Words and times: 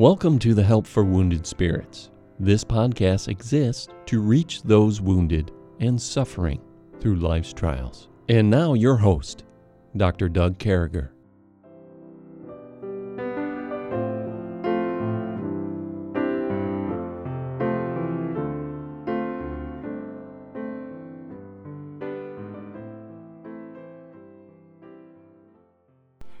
Welcome 0.00 0.38
to 0.38 0.54
the 0.54 0.62
Help 0.62 0.86
for 0.86 1.04
Wounded 1.04 1.46
Spirits. 1.46 2.10
This 2.38 2.64
podcast 2.64 3.28
exists 3.28 3.86
to 4.06 4.22
reach 4.22 4.62
those 4.62 4.98
wounded 4.98 5.52
and 5.78 6.00
suffering 6.00 6.58
through 7.00 7.16
life's 7.16 7.52
trials. 7.52 8.08
And 8.30 8.48
now, 8.48 8.72
your 8.72 8.96
host, 8.96 9.44
Dr. 9.94 10.30
Doug 10.30 10.58
Carriger. 10.58 11.12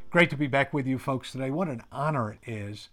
Great 0.08 0.30
to 0.30 0.36
be 0.38 0.46
back 0.46 0.72
with 0.72 0.86
you 0.86 0.98
folks 0.98 1.32
today. 1.32 1.50
What 1.50 1.68
an 1.68 1.82
honor 1.92 2.32
it 2.32 2.50
is 2.50 2.88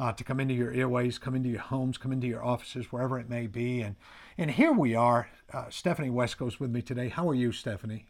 uh, 0.00 0.12
to 0.12 0.24
come 0.24 0.40
into 0.40 0.54
your 0.54 0.72
airways, 0.72 1.18
come 1.18 1.34
into 1.34 1.50
your 1.50 1.60
homes, 1.60 1.98
come 1.98 2.10
into 2.10 2.26
your 2.26 2.42
offices, 2.42 2.90
wherever 2.90 3.18
it 3.18 3.28
may 3.28 3.46
be. 3.46 3.82
And, 3.82 3.96
and 4.38 4.50
here 4.50 4.72
we 4.72 4.94
are. 4.94 5.28
Uh, 5.52 5.66
Stephanie 5.68 6.08
Wesco's 6.08 6.58
with 6.58 6.70
me 6.70 6.80
today. 6.80 7.10
How 7.10 7.28
are 7.28 7.34
you, 7.34 7.52
Stephanie? 7.52 8.06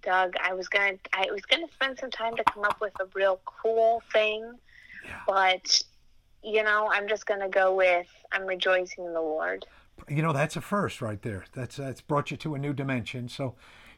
Doug, 0.00 0.34
I 0.42 0.54
was 0.54 0.68
gonna 0.68 0.96
I 1.14 1.26
was 1.30 1.42
gonna 1.42 1.68
spend 1.72 1.98
some 1.98 2.10
time 2.10 2.36
to 2.36 2.44
come 2.44 2.64
up 2.64 2.78
with 2.80 2.92
a 3.00 3.06
real 3.14 3.40
cool 3.46 4.02
thing, 4.12 4.52
yeah. 5.04 5.20
but 5.26 5.82
you 6.42 6.62
know 6.62 6.90
I'm 6.92 7.08
just 7.08 7.24
gonna 7.24 7.48
go 7.48 7.74
with 7.74 8.06
I'm 8.30 8.44
rejoicing 8.44 9.06
in 9.06 9.14
the 9.14 9.20
Lord. 9.22 9.64
You 10.06 10.20
know 10.20 10.34
that's 10.34 10.56
a 10.56 10.60
first 10.60 11.00
right 11.00 11.22
there. 11.22 11.46
That's 11.54 11.76
that's 11.76 12.02
brought 12.02 12.30
you 12.30 12.36
to 12.38 12.54
a 12.54 12.58
new 12.58 12.74
dimension. 12.74 13.30
So 13.30 13.54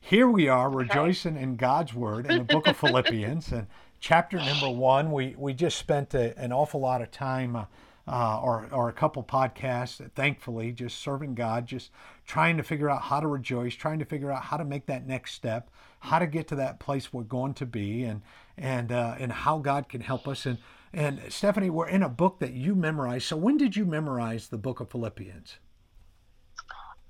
here 0.06 0.28
we 0.28 0.48
are 0.48 0.70
rejoicing 0.70 1.37
in 1.37 1.56
God's 1.56 1.92
word 1.92 2.30
in 2.30 2.38
the 2.38 2.45
book 2.45 2.69
of 2.69 2.77
Philippians 2.80 3.51
and 3.51 3.66
chapter 3.98 4.37
number 4.37 4.70
one. 4.70 5.10
We 5.10 5.34
we 5.37 5.52
just 5.52 5.79
spent 5.79 6.15
a, 6.15 6.38
an 6.38 6.52
awful 6.52 6.80
lot 6.80 7.02
of 7.02 7.10
time. 7.10 7.57
Uh, 7.57 7.65
uh, 8.09 8.40
or, 8.40 8.68
or 8.71 8.88
a 8.88 8.93
couple 8.93 9.21
podcasts, 9.24 10.01
thankfully, 10.13 10.71
just 10.71 11.01
serving 11.01 11.35
God, 11.35 11.66
just 11.66 11.90
trying 12.24 12.57
to 12.57 12.63
figure 12.63 12.88
out 12.88 13.02
how 13.02 13.18
to 13.18 13.26
rejoice, 13.26 13.74
trying 13.74 13.98
to 13.98 14.04
figure 14.04 14.30
out 14.30 14.45
how 14.45 14.57
to 14.57 14.65
make 14.65 14.87
that 14.87 15.09
next 15.09 15.35
step, 15.35 15.71
how 15.98 16.20
to 16.20 16.26
get 16.29 16.46
to 16.46 16.54
that 16.54 16.79
place 16.79 17.13
we're 17.13 17.24
going 17.24 17.52
to 17.54 17.66
be, 17.66 18.04
and 18.04 18.23
and 18.57 18.93
uh, 18.93 19.16
and 19.18 19.32
how 19.32 19.59
God 19.59 19.88
can 19.88 20.02
help 20.02 20.29
us. 20.29 20.46
And 20.46 20.59
and 20.93 21.20
Stephanie, 21.30 21.68
we're 21.68 21.88
in 21.88 22.04
a 22.04 22.09
book 22.09 22.38
that 22.38 22.52
you 22.52 22.76
memorized. 22.76 23.26
So 23.26 23.37
when 23.37 23.57
did 23.57 23.74
you 23.74 23.85
memorize 23.85 24.46
the 24.46 24.59
book 24.59 24.79
of 24.79 24.88
Philippians? 24.88 25.57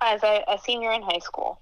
As 0.00 0.22
a, 0.22 0.42
a 0.48 0.58
senior 0.58 0.92
in 0.92 1.03
high 1.03 1.19
school. 1.19 1.60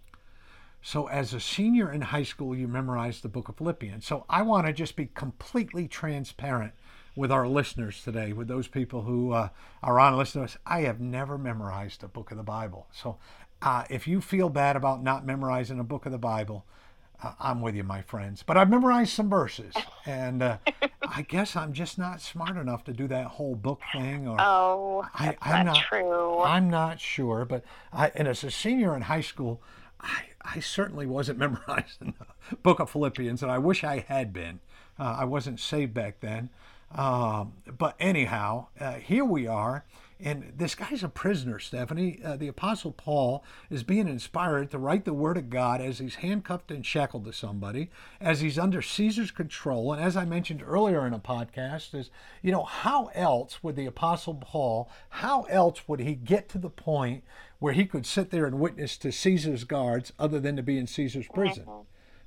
So, 0.86 1.06
as 1.06 1.32
a 1.32 1.40
senior 1.40 1.90
in 1.90 2.02
high 2.02 2.24
school, 2.24 2.54
you 2.54 2.68
memorized 2.68 3.22
the 3.22 3.28
book 3.30 3.48
of 3.48 3.56
Philippians. 3.56 4.04
So, 4.04 4.26
I 4.28 4.42
want 4.42 4.66
to 4.66 4.72
just 4.74 4.96
be 4.96 5.06
completely 5.06 5.88
transparent 5.88 6.74
with 7.16 7.32
our 7.32 7.48
listeners 7.48 8.02
today, 8.04 8.34
with 8.34 8.48
those 8.48 8.68
people 8.68 9.00
who 9.00 9.32
uh, 9.32 9.48
are 9.82 9.98
on 9.98 10.20
us. 10.20 10.58
I 10.66 10.82
have 10.82 11.00
never 11.00 11.38
memorized 11.38 12.04
a 12.04 12.08
book 12.08 12.30
of 12.32 12.36
the 12.36 12.42
Bible. 12.42 12.86
So, 12.92 13.16
uh, 13.62 13.84
if 13.88 14.06
you 14.06 14.20
feel 14.20 14.50
bad 14.50 14.76
about 14.76 15.02
not 15.02 15.24
memorizing 15.24 15.80
a 15.80 15.84
book 15.84 16.04
of 16.04 16.12
the 16.12 16.18
Bible, 16.18 16.66
uh, 17.22 17.32
I'm 17.40 17.62
with 17.62 17.74
you, 17.74 17.82
my 17.82 18.02
friends. 18.02 18.42
But 18.42 18.58
I've 18.58 18.68
memorized 18.68 19.12
some 19.12 19.30
verses, 19.30 19.72
and 20.04 20.42
uh, 20.42 20.58
I 21.08 21.22
guess 21.22 21.56
I'm 21.56 21.72
just 21.72 21.96
not 21.96 22.20
smart 22.20 22.58
enough 22.58 22.84
to 22.84 22.92
do 22.92 23.08
that 23.08 23.28
whole 23.28 23.54
book 23.54 23.80
thing. 23.90 24.28
Or 24.28 24.36
oh, 24.38 25.08
I, 25.14 25.34
am 25.40 25.64
not, 25.64 25.76
not 25.76 25.82
true. 25.82 26.40
I'm 26.42 26.68
not 26.68 27.00
sure, 27.00 27.46
but 27.46 27.64
I, 27.90 28.12
and 28.14 28.28
as 28.28 28.44
a 28.44 28.50
senior 28.50 28.94
in 28.94 29.00
high 29.00 29.22
school, 29.22 29.62
I, 29.98 30.24
I 30.44 30.60
certainly 30.60 31.06
wasn't 31.06 31.38
memorizing 31.40 32.14
the 32.18 32.56
book 32.56 32.80
of 32.80 32.90
Philippians, 32.90 33.42
and 33.42 33.50
I 33.50 33.58
wish 33.58 33.84
I 33.84 34.04
had 34.06 34.32
been. 34.32 34.60
Uh, 34.98 35.16
I 35.20 35.24
wasn't 35.24 35.58
saved 35.58 35.94
back 35.94 36.20
then. 36.20 36.50
Um, 36.94 37.54
but 37.76 37.96
anyhow, 37.98 38.68
uh, 38.78 38.94
here 38.94 39.24
we 39.24 39.46
are. 39.46 39.84
And 40.20 40.52
this 40.56 40.76
guy's 40.76 41.02
a 41.02 41.08
prisoner, 41.08 41.58
Stephanie. 41.58 42.20
Uh, 42.24 42.36
the 42.36 42.46
Apostle 42.46 42.92
Paul 42.92 43.44
is 43.68 43.82
being 43.82 44.06
inspired 44.06 44.70
to 44.70 44.78
write 44.78 45.04
the 45.04 45.12
Word 45.12 45.36
of 45.36 45.50
God 45.50 45.80
as 45.80 45.98
he's 45.98 46.16
handcuffed 46.16 46.70
and 46.70 46.86
shackled 46.86 47.24
to 47.24 47.32
somebody, 47.32 47.90
as 48.20 48.40
he's 48.40 48.58
under 48.58 48.80
Caesar's 48.80 49.32
control. 49.32 49.92
And 49.92 50.00
as 50.00 50.16
I 50.16 50.24
mentioned 50.24 50.62
earlier 50.64 51.04
in 51.04 51.12
a 51.12 51.18
podcast, 51.18 51.94
is, 51.94 52.10
you 52.42 52.52
know, 52.52 52.62
how 52.62 53.10
else 53.14 53.62
would 53.62 53.74
the 53.74 53.86
Apostle 53.86 54.34
Paul, 54.34 54.88
how 55.10 55.42
else 55.44 55.88
would 55.88 56.00
he 56.00 56.14
get 56.14 56.48
to 56.50 56.58
the 56.58 56.70
point 56.70 57.24
where 57.64 57.72
he 57.72 57.86
could 57.86 58.04
sit 58.04 58.28
there 58.28 58.44
and 58.44 58.60
witness 58.60 58.98
to 58.98 59.10
Caesar's 59.10 59.64
guards 59.64 60.12
other 60.18 60.38
than 60.38 60.54
to 60.54 60.62
be 60.62 60.76
in 60.76 60.86
Caesar's 60.86 61.26
prison? 61.32 61.64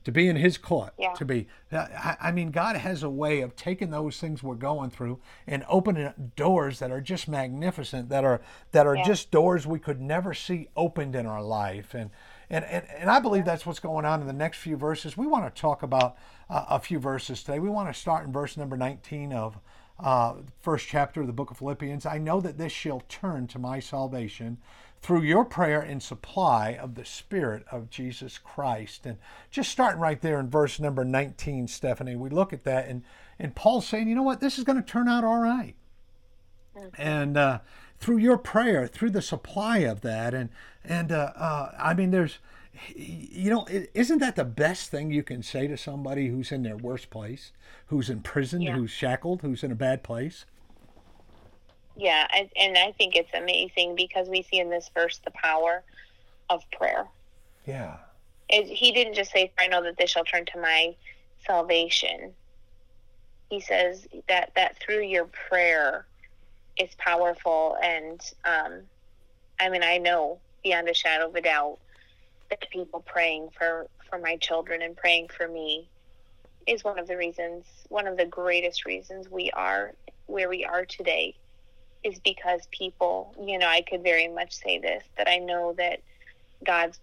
to 0.04 0.12
be 0.12 0.28
in 0.30 0.38
his 0.38 0.58
court 0.58 0.94
yeah. 0.98 1.12
to 1.12 1.26
be 1.26 1.50
I, 1.70 2.32
mean 2.32 2.50
god 2.52 2.78
has 2.78 3.04
a 3.04 3.10
way 3.10 3.42
of 3.42 3.58
taking 3.58 3.90
those 3.90 4.22
things 4.22 4.42
we're 4.42 4.56
going 4.56 4.90
through 4.90 5.20
and 5.46 5.66
opening 5.68 6.32
doors 6.38 6.80
that 6.80 6.92
are 6.92 7.02
just 7.02 7.28
magnificent 7.28 8.08
that 8.08 8.24
are 8.24 8.40
that 8.72 8.88
are 8.88 8.96
yeah. 8.96 9.04
just 9.04 9.32
doors 9.32 9.68
we 9.68 9.80
could 9.80 10.00
never 10.00 10.34
see 10.34 10.70
opened 10.78 11.14
in 11.14 11.26
our 11.26 11.44
life 11.44 11.94
and 11.94 12.10
and, 12.50 12.64
and, 12.64 12.86
and 12.98 13.10
I 13.10 13.20
believe 13.20 13.44
that's 13.44 13.66
what's 13.66 13.80
going 13.80 14.06
on 14.06 14.22
in 14.22 14.28
the 14.28 14.32
next 14.32 14.60
few 14.60 14.78
verses. 14.78 15.18
We 15.18 15.28
want 15.28 15.54
to 15.54 15.62
talk 15.62 15.84
about 15.84 16.16
uh, 16.50 16.64
a 16.70 16.80
few 16.80 16.98
verses 16.98 17.44
today. 17.44 17.60
We 17.60 17.68
want 17.68 17.94
to 17.94 18.00
start 18.00 18.26
in 18.26 18.32
verse 18.32 18.56
number 18.56 18.78
19 18.78 19.34
of 19.34 19.60
uh, 20.00 20.36
first 20.62 20.88
chapter 20.88 21.22
of 21.22 21.28
the 21.28 21.34
book 21.34 21.52
of 21.52 21.58
Philippians. 21.58 22.06
I 22.06 22.18
know 22.18 22.40
that 22.42 22.58
this 22.58 22.72
shall 22.72 23.02
turn 23.10 23.48
to 23.48 23.60
my 23.60 23.80
salvation 23.80 24.60
through 25.02 25.22
your 25.22 25.46
prayer 25.46 25.82
and 25.82 26.02
supply 26.02 26.72
of 26.72 26.96
the 26.96 27.06
Spirit 27.06 27.64
of 27.72 27.90
Jesus 27.90 28.38
Christ. 28.38 29.06
And 29.06 29.18
just 29.52 29.72
starting 29.72 30.02
right 30.02 30.22
there 30.22 30.40
in 30.40 30.50
verse 30.50 30.80
number 30.80 31.06
19, 31.06 31.68
Stephanie, 31.68 32.16
we 32.16 32.30
look 32.30 32.52
at 32.54 32.64
that 32.64 32.88
and, 32.88 33.04
and 33.40 33.56
Paul's 33.56 33.88
saying, 33.88 34.08
you 34.08 34.16
know 34.16 34.24
what, 34.24 34.40
this 34.40 34.58
is 34.58 34.64
going 34.64 34.82
to 34.82 34.88
turn 34.88 35.08
out 35.08 35.24
all 35.24 35.40
right. 35.40 35.76
And 36.98 37.38
uh, 37.38 37.60
through 38.00 38.18
your 38.18 38.38
prayer, 38.38 38.88
through 38.88 39.12
the 39.12 39.22
supply 39.22 39.80
of 39.80 40.02
that, 40.02 40.34
and 40.34 40.50
and 40.84 41.12
uh, 41.12 41.34
uh, 41.36 41.72
I 41.78 41.94
mean, 41.94 42.12
there's, 42.12 42.40
you 42.96 43.50
know, 43.50 43.66
isn't 43.94 44.20
that 44.20 44.36
the 44.36 44.46
best 44.46 44.90
thing 44.90 45.12
you 45.12 45.24
can 45.24 45.44
say 45.44 45.68
to 45.68 45.78
somebody 45.78 46.28
who's 46.28 46.52
in 46.52 46.64
their 46.64 46.78
worst 46.78 47.10
place, 47.10 47.52
who's 47.88 48.10
in 48.10 48.22
prison, 48.22 48.62
yeah. 48.62 48.76
who's 48.76 48.92
shackled, 48.92 49.42
who's 49.42 49.64
in 49.64 49.72
a 49.72 49.76
bad 49.76 50.04
place? 50.04 50.46
Yeah, 51.98 52.28
and 52.56 52.78
I 52.78 52.92
think 52.92 53.16
it's 53.16 53.34
amazing 53.34 53.96
because 53.96 54.30
we 54.30 54.44
see 54.44 54.60
in 54.60 54.70
this 54.70 54.88
verse 54.94 55.20
the 55.26 55.32
power 55.32 55.84
of 56.48 56.62
prayer. 56.72 57.08
Yeah. 57.66 57.98
It, 58.50 58.68
he 58.68 58.92
didn't 58.92 59.16
just 59.16 59.32
say, 59.32 59.52
I 59.58 59.68
know 59.68 59.82
that 59.84 59.98
this 59.98 60.12
shall 60.12 60.24
turn 60.24 60.46
to 60.54 60.62
my 60.62 60.96
salvation. 61.46 62.34
He 63.50 63.60
says 63.60 64.08
that, 64.30 64.52
that 64.56 64.78
through 64.80 65.06
your 65.06 65.26
prayer 65.50 66.06
is 66.80 66.90
powerful. 67.00 67.78
And 67.82 68.22
um, 68.46 68.82
I 69.60 69.70
mean, 69.70 69.84
I 69.84 69.98
know 69.98 70.38
beyond 70.64 70.88
a 70.90 70.94
shadow 70.94 71.30
of 71.30 71.36
a 71.36 71.42
doubt 71.42 71.80
that 72.52 72.70
people 72.70 73.00
praying 73.08 73.50
for, 73.58 73.88
for 74.08 74.20
my 74.20 74.36
children 74.36 74.84
and 74.84 74.96
praying 74.96 75.30
for 75.36 75.48
me 75.48 75.90
is 76.68 76.84
one 76.84 77.00
of 77.00 77.08
the 77.08 77.18
reasons, 77.18 77.66
one 77.90 78.06
of 78.06 78.18
the 78.18 78.26
greatest 78.26 78.86
reasons 78.86 79.32
we 79.32 79.50
are 79.52 79.94
where 80.28 80.48
we 80.48 80.64
are 80.64 80.86
today 80.86 81.34
is 82.08 82.20
because 82.24 82.62
people, 82.72 83.36
you 83.46 83.60
know, 83.60 83.68
I 83.68 83.82
could 83.82 84.02
very 84.02 84.28
much 84.28 84.56
say 84.56 84.80
this 84.80 85.04
that 85.18 85.28
I 85.30 85.38
know 85.38 85.74
that 85.78 86.00
God's 86.66 87.00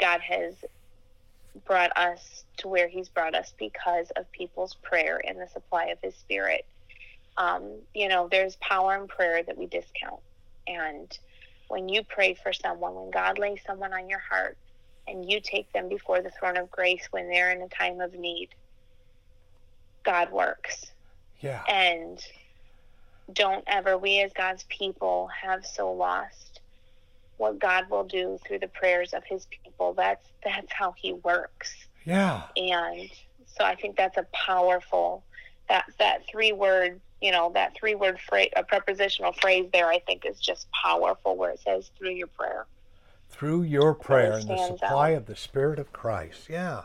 God 0.00 0.20
has 0.20 0.54
brought 1.66 1.96
us 1.96 2.44
to 2.58 2.68
where 2.68 2.88
He's 2.88 3.08
brought 3.08 3.34
us 3.34 3.52
because 3.58 4.10
of 4.16 4.30
people's 4.32 4.76
prayer 4.82 5.20
and 5.26 5.38
the 5.38 5.48
supply 5.52 5.86
of 5.86 5.98
His 6.02 6.14
Spirit. 6.16 6.64
Um, 7.36 7.80
you 7.94 8.08
know, 8.08 8.28
there's 8.30 8.56
power 8.56 8.96
in 8.96 9.08
prayer 9.08 9.42
that 9.42 9.58
we 9.58 9.66
discount, 9.66 10.20
and 10.68 11.10
when 11.68 11.88
you 11.88 12.02
pray 12.08 12.34
for 12.40 12.52
someone, 12.52 12.94
when 12.94 13.10
God 13.10 13.38
lays 13.38 13.60
someone 13.66 13.92
on 13.92 14.08
your 14.08 14.22
heart, 14.30 14.56
and 15.08 15.28
you 15.28 15.40
take 15.40 15.72
them 15.72 15.88
before 15.88 16.22
the 16.22 16.30
throne 16.38 16.56
of 16.56 16.70
grace 16.70 17.08
when 17.10 17.28
they're 17.28 17.50
in 17.50 17.62
a 17.62 17.68
time 17.68 18.00
of 18.00 18.14
need, 18.14 18.50
God 20.04 20.30
works. 20.32 20.84
Yeah. 21.40 21.62
And 21.68 22.18
don't 23.32 23.64
ever, 23.66 23.96
we 23.96 24.20
as 24.20 24.32
God's 24.32 24.64
people, 24.64 25.28
have 25.42 25.64
so 25.64 25.92
lost 25.92 26.60
what 27.36 27.58
God 27.58 27.88
will 27.90 28.04
do 28.04 28.38
through 28.46 28.60
the 28.60 28.68
prayers 28.68 29.12
of 29.12 29.24
His 29.24 29.46
people. 29.46 29.94
That's 29.94 30.26
that's 30.44 30.72
how 30.72 30.94
He 30.96 31.12
works. 31.12 31.74
Yeah. 32.04 32.42
And 32.56 33.10
so 33.46 33.64
I 33.64 33.74
think 33.74 33.96
that's 33.96 34.16
a 34.16 34.26
powerful 34.32 35.24
that 35.68 35.86
that 35.98 36.22
three 36.30 36.52
word 36.52 37.00
you 37.20 37.32
know 37.32 37.50
that 37.54 37.74
three 37.74 37.94
word 37.94 38.20
phrase 38.20 38.50
a 38.56 38.62
prepositional 38.62 39.32
phrase 39.32 39.68
there 39.72 39.88
I 39.88 39.98
think 40.00 40.26
is 40.26 40.38
just 40.38 40.66
powerful 40.70 41.36
where 41.36 41.50
it 41.50 41.60
says 41.60 41.90
through 41.98 42.12
your 42.12 42.26
prayer. 42.26 42.66
Through 43.30 43.62
your 43.62 43.94
prayer 43.94 44.34
and 44.34 44.48
the 44.48 44.66
supply 44.66 45.12
out. 45.12 45.18
of 45.18 45.26
the 45.26 45.34
Spirit 45.34 45.78
of 45.78 45.92
Christ. 45.92 46.48
Yeah. 46.48 46.82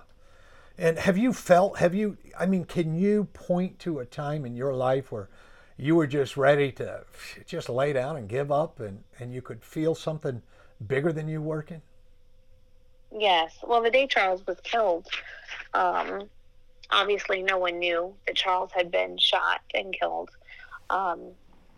And 0.79 0.97
have 0.97 1.17
you 1.17 1.33
felt, 1.33 1.77
have 1.79 1.93
you, 1.93 2.17
I 2.39 2.45
mean, 2.45 2.63
can 2.63 2.97
you 2.97 3.25
point 3.33 3.79
to 3.79 3.99
a 3.99 4.05
time 4.05 4.45
in 4.45 4.55
your 4.55 4.73
life 4.73 5.11
where 5.11 5.27
you 5.79 5.95
were 5.95 6.07
just 6.07 6.35
ready 6.35 6.71
to 6.73 7.05
just 7.47 7.69
lay 7.69 7.93
down 7.93 8.17
and 8.17 8.27
give 8.27 8.51
up 8.51 8.81
and, 8.81 9.01
and 9.17 9.33
you 9.33 9.41
could 9.41 9.63
feel 9.63 9.95
something 9.95 10.41
bigger 10.85 11.13
than 11.13 11.27
you 11.29 11.41
working? 11.41 11.81
Yes. 13.17 13.53
Well, 13.65 13.81
the 13.81 13.89
day 13.89 14.05
Charles 14.05 14.45
was 14.45 14.57
killed, 14.61 15.07
um, 15.73 16.29
obviously 16.91 17.41
no 17.41 17.57
one 17.57 17.79
knew 17.79 18.13
that 18.27 18.35
Charles 18.35 18.71
had 18.73 18.91
been 18.91 19.17
shot 19.17 19.61
and 19.73 19.95
killed. 19.97 20.29
um, 20.89 21.31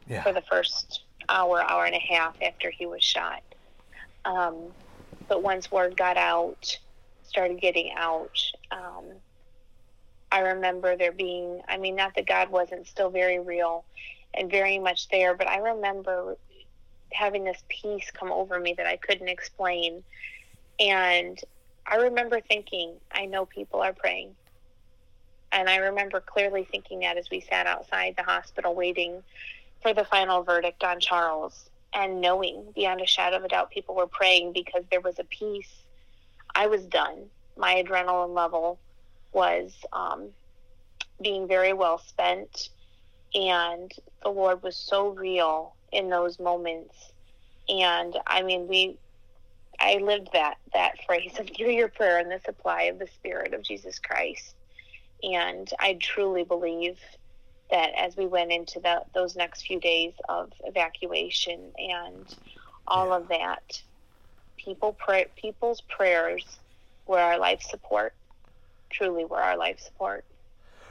Yeah. 0.07 0.23
for 0.23 0.33
the 0.33 0.41
first 0.41 1.03
hour, 1.29 1.61
hour 1.61 1.85
and 1.85 1.95
a 1.95 1.99
half 1.99 2.35
after 2.41 2.69
he 2.71 2.85
was 2.85 3.03
shot. 3.03 3.43
Um, 4.25 4.71
but 5.27 5.43
once 5.43 5.71
word 5.71 5.95
got 5.95 6.17
out, 6.17 6.77
started 7.23 7.61
getting 7.61 7.91
out, 7.95 8.37
um, 8.71 9.05
I 10.31 10.39
remember 10.39 10.95
there 10.95 11.11
being, 11.11 11.61
I 11.67 11.77
mean, 11.77 11.95
not 11.95 12.15
that 12.15 12.25
God 12.25 12.49
wasn't 12.49 12.87
still 12.87 13.09
very 13.09 13.39
real 13.39 13.83
and 14.33 14.49
very 14.49 14.79
much 14.79 15.09
there, 15.09 15.35
but 15.35 15.47
I 15.47 15.57
remember 15.57 16.37
having 17.11 17.43
this 17.43 17.61
peace 17.67 18.09
come 18.11 18.31
over 18.31 18.59
me 18.59 18.73
that 18.77 18.85
I 18.87 18.95
couldn't 18.95 19.27
explain. 19.27 20.03
And 20.79 21.39
I 21.85 21.97
remember 21.97 22.39
thinking, 22.39 22.93
I 23.11 23.25
know 23.25 23.45
people 23.45 23.81
are 23.81 23.93
praying. 23.93 24.35
And 25.51 25.69
I 25.69 25.77
remember 25.77 26.21
clearly 26.21 26.63
thinking 26.63 27.01
that 27.01 27.17
as 27.17 27.29
we 27.29 27.41
sat 27.41 27.67
outside 27.67 28.15
the 28.15 28.23
hospital 28.23 28.73
waiting 28.73 29.21
for 29.81 29.93
the 29.93 30.05
final 30.05 30.43
verdict 30.43 30.83
on 30.83 31.01
Charles 31.01 31.69
and 31.93 32.21
knowing 32.21 32.71
beyond 32.73 33.01
a 33.01 33.05
shadow 33.05 33.35
of 33.35 33.43
a 33.43 33.49
doubt 33.49 33.69
people 33.69 33.95
were 33.95 34.07
praying 34.07 34.53
because 34.53 34.85
there 34.89 35.01
was 35.01 35.19
a 35.19 35.25
peace. 35.25 35.83
I 36.55 36.67
was 36.67 36.85
done. 36.85 37.25
My 37.57 37.83
adrenaline 37.83 38.33
level 38.33 38.79
was 39.33 39.73
um, 39.93 40.31
being 41.21 41.47
very 41.47 41.73
well 41.73 41.99
spent. 41.99 42.69
And 43.33 43.91
the 44.23 44.29
Lord 44.29 44.63
was 44.63 44.77
so 44.77 45.09
real 45.09 45.75
in 45.91 46.09
those 46.09 46.39
moments. 46.39 46.95
And 47.69 48.17
I 48.27 48.43
mean, 48.43 48.67
we, 48.67 48.99
I 49.79 49.95
lived 49.97 50.29
that, 50.33 50.57
that 50.73 50.93
phrase 51.05 51.39
of 51.39 51.49
through 51.57 51.71
your 51.71 51.89
prayer 51.89 52.19
and 52.19 52.31
the 52.31 52.41
supply 52.45 52.83
of 52.83 52.99
the 52.99 53.07
Spirit 53.07 53.53
of 53.53 53.63
Jesus 53.63 53.99
Christ. 53.99 54.55
And 55.23 55.69
I 55.79 55.97
truly 56.01 56.43
believe 56.43 56.99
that 57.71 57.91
as 57.97 58.17
we 58.17 58.27
went 58.27 58.51
into 58.51 58.79
the, 58.81 59.03
those 59.13 59.35
next 59.35 59.65
few 59.65 59.79
days 59.79 60.13
of 60.29 60.51
evacuation 60.61 61.71
and 61.77 62.27
all 62.87 63.09
Yeah. 63.09 63.17
of 63.17 63.29
that, 63.29 63.63
people 64.57 64.93
pray, 64.93 65.27
people's 65.37 65.81
prayers 65.81 66.59
were 67.07 67.19
our 67.19 67.39
life 67.39 67.61
support. 67.61 68.13
Truly, 68.91 69.25
were 69.25 69.41
our 69.41 69.57
life 69.57 69.79
support. 69.79 70.25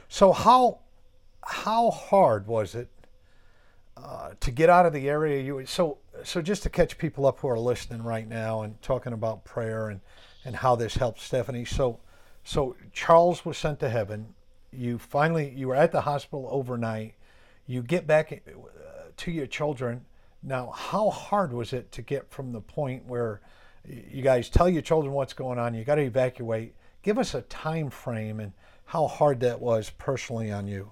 So 0.07 0.31
how 0.31 0.79
how 1.43 1.89
hard 1.91 2.47
was 2.47 2.75
it 2.75 2.89
uh, 3.97 4.31
to 4.39 4.51
get 4.51 4.69
out 4.69 4.85
of 4.85 4.93
the 4.93 5.09
area 5.09 5.41
you 5.41 5.65
so 5.65 5.97
so 6.23 6.41
just 6.41 6.63
to 6.63 6.69
catch 6.69 6.97
people 6.97 7.25
up 7.25 7.39
who 7.39 7.47
are 7.47 7.59
listening 7.59 8.03
right 8.03 8.27
now 8.27 8.61
and 8.61 8.79
talking 8.81 9.13
about 9.13 9.43
prayer 9.43 9.89
and 9.89 10.01
and 10.43 10.55
how 10.55 10.75
this 10.75 10.95
helped 10.95 11.21
Stephanie. 11.21 11.65
So 11.65 11.99
so 12.43 12.75
Charles 12.93 13.45
was 13.45 13.57
sent 13.57 13.79
to 13.79 13.89
heaven. 13.89 14.33
You 14.71 14.97
finally 14.97 15.53
you 15.55 15.67
were 15.67 15.75
at 15.75 15.91
the 15.91 16.01
hospital 16.01 16.47
overnight. 16.49 17.15
You 17.67 17.83
get 17.83 18.07
back 18.07 18.31
uh, 18.31 18.61
to 19.17 19.31
your 19.31 19.47
children. 19.47 20.05
Now, 20.43 20.71
how 20.71 21.11
hard 21.11 21.53
was 21.53 21.71
it 21.71 21.91
to 21.91 22.01
get 22.01 22.31
from 22.31 22.51
the 22.51 22.61
point 22.61 23.05
where 23.05 23.41
you 23.87 24.21
guys 24.23 24.49
tell 24.49 24.67
your 24.67 24.81
children 24.81 25.13
what's 25.13 25.33
going 25.33 25.59
on? 25.59 25.73
You 25.75 25.83
got 25.83 25.95
to 25.95 26.01
evacuate. 26.01 26.75
Give 27.03 27.17
us 27.17 27.33
a 27.33 27.41
time 27.41 27.89
frame 27.89 28.39
and 28.39 28.53
how 28.85 29.07
hard 29.07 29.39
that 29.39 29.59
was 29.59 29.89
personally 29.89 30.51
on 30.51 30.67
you. 30.67 30.91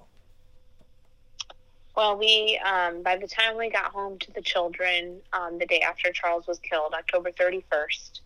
Well, 1.96 2.18
we, 2.18 2.60
um, 2.66 3.04
by 3.04 3.18
the 3.18 3.28
time 3.28 3.58
we 3.58 3.70
got 3.70 3.92
home 3.92 4.18
to 4.20 4.32
the 4.32 4.42
children, 4.42 5.20
um, 5.34 5.60
the 5.60 5.66
day 5.66 5.82
after 5.82 6.12
Charles 6.12 6.48
was 6.48 6.58
killed, 6.60 6.94
October 6.94 7.32
31st, 7.32 8.22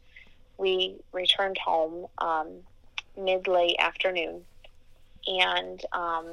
we 0.58 0.98
returned 1.12 1.58
home 1.58 2.06
um, 2.20 2.50
mid 3.18 3.48
late 3.48 3.76
afternoon. 3.80 4.42
And 5.26 5.82
um, 5.92 6.28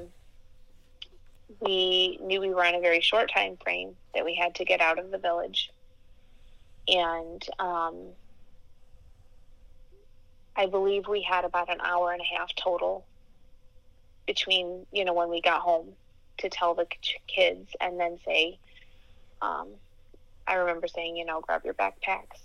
we 1.61 2.19
knew 2.23 2.41
we 2.41 2.50
were 2.50 2.64
on 2.64 2.75
a 2.75 2.81
very 2.81 3.00
short 3.00 3.32
time 3.32 3.56
frame 3.62 3.96
that 4.14 4.25
we 4.25 4.35
had 4.35 4.55
to 4.56 4.64
get 4.64 4.81
out 4.81 4.99
of 4.99 5.11
the 5.11 5.19
village. 5.19 5.70
And 6.88 7.43
um, 7.58 7.96
I 10.56 10.67
believe 10.67 11.08
we 11.08 11.23
had 11.23 11.44
about 11.44 11.70
an 11.70 11.81
hour 11.81 12.12
and 12.12 12.20
a 12.20 12.38
half 12.38 12.55
total 12.55 13.05
between, 14.26 14.87
you 14.93 15.05
know, 15.05 15.14
when 15.14 15.29
we 15.29 15.41
got 15.41 15.61
home 15.61 15.88
to 16.38 16.49
tell 16.49 16.75
the 16.75 16.87
kids 17.26 17.70
and 17.81 17.99
then 17.99 18.19
say, 18.25 18.58
um, 19.43 19.69
I 20.47 20.55
remember 20.55 20.87
saying, 20.88 21.17
you 21.17 21.25
know, 21.25 21.41
grab 21.41 21.64
your 21.64 21.75
backpacks, 21.75 22.41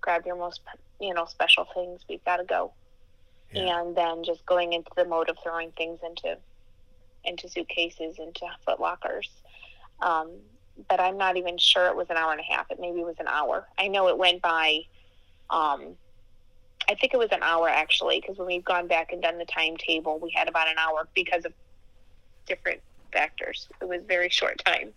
grab 0.00 0.24
your 0.26 0.36
most, 0.36 0.60
you 1.00 1.14
know, 1.14 1.26
special 1.26 1.66
things. 1.74 2.02
We've 2.08 2.24
got 2.24 2.38
to 2.38 2.44
go. 2.44 2.72
Yeah. 3.52 3.80
And 3.80 3.96
then 3.96 4.24
just 4.24 4.44
going 4.46 4.72
into 4.72 4.90
the 4.96 5.04
mode 5.04 5.28
of 5.28 5.36
throwing 5.42 5.72
things 5.72 6.00
into, 6.04 6.38
into 7.24 7.48
suitcases, 7.48 8.18
into 8.18 8.46
foot 8.64 8.80
lockers. 8.80 9.28
Um, 10.00 10.30
but 10.88 11.00
I'm 11.00 11.18
not 11.18 11.36
even 11.36 11.58
sure 11.58 11.86
it 11.86 11.96
was 11.96 12.06
an 12.10 12.16
hour 12.16 12.32
and 12.32 12.40
a 12.40 12.44
half. 12.44 12.70
It 12.70 12.78
maybe 12.80 13.02
was 13.04 13.16
an 13.18 13.28
hour. 13.28 13.66
I 13.78 13.88
know 13.88 14.08
it 14.08 14.16
went 14.16 14.40
by. 14.40 14.80
Um, 15.50 15.96
I 16.90 16.96
think 16.96 17.14
it 17.14 17.18
was 17.18 17.30
an 17.30 17.42
hour 17.42 17.68
actually, 17.68 18.20
because 18.20 18.36
when 18.36 18.48
we've 18.48 18.64
gone 18.64 18.88
back 18.88 19.12
and 19.12 19.22
done 19.22 19.38
the 19.38 19.44
timetable, 19.44 20.18
we 20.18 20.32
had 20.34 20.48
about 20.48 20.66
an 20.68 20.74
hour 20.76 21.06
because 21.14 21.44
of 21.44 21.52
different 22.46 22.80
factors. 23.12 23.68
It 23.80 23.88
was 23.88 24.02
very 24.08 24.28
short 24.28 24.60
time 24.66 24.92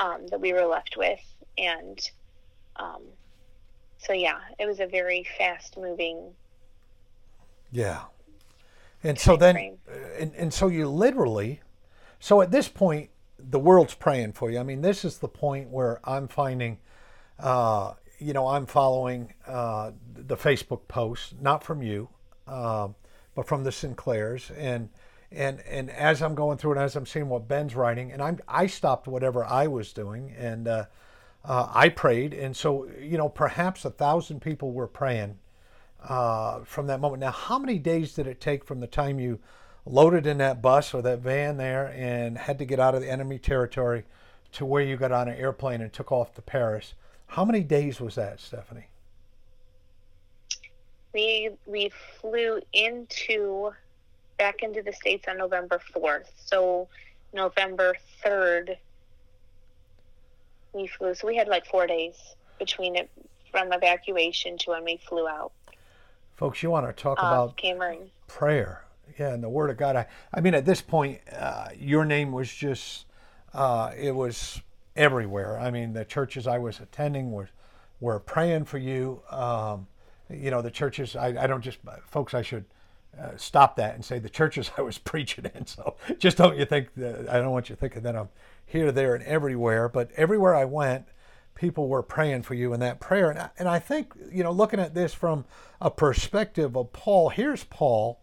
um, 0.00 0.26
that 0.28 0.40
we 0.40 0.54
were 0.54 0.64
left 0.64 0.96
with, 0.96 1.20
and 1.58 2.00
um, 2.76 3.02
so 3.98 4.14
yeah, 4.14 4.38
it 4.58 4.64
was 4.64 4.80
a 4.80 4.86
very 4.86 5.26
fast 5.36 5.76
moving. 5.76 6.32
Yeah. 7.70 8.04
And 9.04 9.18
so 9.18 9.36
then, 9.36 9.54
frame. 9.54 9.78
uh, 9.86 9.94
and, 10.18 10.32
and 10.34 10.54
so 10.54 10.68
you 10.68 10.88
literally, 10.88 11.60
so 12.18 12.40
at 12.40 12.50
this 12.50 12.68
point, 12.68 13.10
the 13.38 13.58
world's 13.58 13.94
praying 13.94 14.32
for 14.32 14.50
you. 14.50 14.58
I 14.58 14.62
mean, 14.62 14.80
this 14.80 15.04
is 15.04 15.18
the 15.18 15.28
point 15.28 15.68
where 15.68 16.00
I'm 16.04 16.26
finding, 16.26 16.78
uh, 17.38 17.94
you 18.18 18.32
know, 18.32 18.48
I'm 18.48 18.66
following 18.66 19.32
uh, 19.46 19.92
the 20.14 20.36
Facebook 20.36 20.88
posts, 20.88 21.34
not 21.40 21.62
from 21.62 21.82
you, 21.82 22.08
um, 22.46 22.94
but 23.34 23.46
from 23.46 23.64
the 23.64 23.70
Sinclairs, 23.70 24.50
and 24.56 24.88
and 25.30 25.60
and 25.60 25.90
as 25.90 26.22
I'm 26.22 26.34
going 26.34 26.58
through 26.58 26.72
it, 26.72 26.78
as 26.78 26.96
I'm 26.96 27.06
seeing 27.06 27.28
what 27.28 27.48
Ben's 27.48 27.74
writing, 27.74 28.10
and 28.12 28.20
I'm 28.22 28.38
I 28.48 28.66
stopped 28.66 29.06
whatever 29.06 29.44
I 29.44 29.66
was 29.66 29.92
doing, 29.92 30.34
and 30.36 30.66
uh, 30.66 30.84
uh, 31.44 31.68
I 31.72 31.88
prayed, 31.90 32.34
and 32.34 32.56
so 32.56 32.88
you 33.00 33.18
know, 33.18 33.28
perhaps 33.28 33.84
a 33.84 33.90
thousand 33.90 34.40
people 34.40 34.72
were 34.72 34.88
praying 34.88 35.38
uh, 36.02 36.60
from 36.64 36.86
that 36.88 37.00
moment. 37.00 37.20
Now, 37.20 37.30
how 37.30 37.58
many 37.58 37.78
days 37.78 38.14
did 38.14 38.26
it 38.26 38.40
take 38.40 38.64
from 38.64 38.80
the 38.80 38.86
time 38.86 39.20
you 39.20 39.38
loaded 39.86 40.26
in 40.26 40.38
that 40.38 40.60
bus 40.60 40.92
or 40.92 41.02
that 41.02 41.20
van 41.20 41.56
there 41.56 41.86
and 41.96 42.36
had 42.36 42.58
to 42.58 42.64
get 42.64 42.80
out 42.80 42.94
of 42.94 43.00
the 43.00 43.10
enemy 43.10 43.38
territory 43.38 44.04
to 44.52 44.64
where 44.66 44.82
you 44.82 44.96
got 44.96 45.12
on 45.12 45.28
an 45.28 45.36
airplane 45.36 45.80
and 45.80 45.92
took 45.92 46.10
off 46.10 46.34
to 46.34 46.42
Paris? 46.42 46.94
How 47.28 47.44
many 47.44 47.62
days 47.62 48.00
was 48.00 48.16
that, 48.16 48.40
Stephanie? 48.40 48.88
We 51.14 51.50
we 51.66 51.90
flew 52.20 52.60
into 52.72 53.72
back 54.38 54.62
into 54.62 54.82
the 54.82 54.92
states 54.92 55.26
on 55.28 55.38
November 55.38 55.80
fourth. 55.92 56.30
So 56.44 56.88
November 57.32 57.94
third, 58.22 58.76
we 60.72 60.86
flew. 60.86 61.14
So 61.14 61.26
we 61.26 61.36
had 61.36 61.48
like 61.48 61.66
four 61.66 61.86
days 61.86 62.16
between 62.58 62.96
it 62.96 63.10
from 63.50 63.72
evacuation 63.72 64.58
to 64.58 64.70
when 64.70 64.84
we 64.84 64.98
flew 65.08 65.26
out 65.26 65.52
Folks, 66.38 66.62
you 66.62 66.70
want 66.70 66.86
to 66.86 66.92
talk 66.92 67.18
of 67.18 67.24
about 67.24 67.56
Cameroon. 67.56 68.10
prayer. 68.28 68.84
Yeah, 69.18 69.32
and 69.32 69.42
the 69.42 69.48
Word 69.48 69.70
of 69.70 69.76
God. 69.76 69.96
I, 69.96 70.06
I 70.32 70.40
mean, 70.40 70.54
at 70.54 70.64
this 70.64 70.80
point, 70.80 71.20
uh, 71.36 71.70
your 71.76 72.04
name 72.04 72.30
was 72.30 72.52
just, 72.54 73.06
uh, 73.52 73.90
it 73.98 74.12
was 74.14 74.60
everywhere. 74.98 75.58
I 75.58 75.70
mean, 75.70 75.94
the 75.94 76.04
churches 76.04 76.46
I 76.46 76.58
was 76.58 76.80
attending 76.80 77.30
were, 77.30 77.48
were 78.00 78.20
praying 78.20 78.64
for 78.64 78.78
you. 78.78 79.22
Um, 79.30 79.86
you 80.28 80.50
know, 80.50 80.60
the 80.60 80.70
churches, 80.70 81.16
I, 81.16 81.28
I 81.28 81.46
don't 81.46 81.62
just, 81.62 81.78
folks, 82.06 82.34
I 82.34 82.42
should 82.42 82.66
uh, 83.18 83.36
stop 83.36 83.76
that 83.76 83.94
and 83.94 84.04
say 84.04 84.18
the 84.18 84.28
churches 84.28 84.70
I 84.78 84.82
was 84.82 84.98
preaching 84.98 85.50
in. 85.54 85.66
So 85.66 85.96
just 86.18 86.36
don't 86.36 86.58
you 86.58 86.66
think, 86.66 86.94
that, 86.96 87.28
I 87.30 87.38
don't 87.38 87.52
want 87.52 87.70
you 87.70 87.76
thinking 87.76 88.02
that 88.02 88.16
I'm 88.16 88.28
here, 88.66 88.92
there, 88.92 89.14
and 89.14 89.24
everywhere. 89.24 89.88
But 89.88 90.10
everywhere 90.16 90.54
I 90.54 90.66
went, 90.66 91.06
people 91.54 91.88
were 91.88 92.02
praying 92.02 92.42
for 92.42 92.54
you 92.54 92.72
in 92.72 92.80
that 92.80 93.00
prayer. 93.00 93.30
And 93.30 93.38
I, 93.38 93.50
and 93.58 93.68
I 93.68 93.78
think, 93.78 94.12
you 94.30 94.42
know, 94.42 94.52
looking 94.52 94.80
at 94.80 94.94
this 94.94 95.14
from 95.14 95.44
a 95.80 95.90
perspective 95.90 96.76
of 96.76 96.92
Paul, 96.92 97.30
here's 97.30 97.64
Paul, 97.64 98.20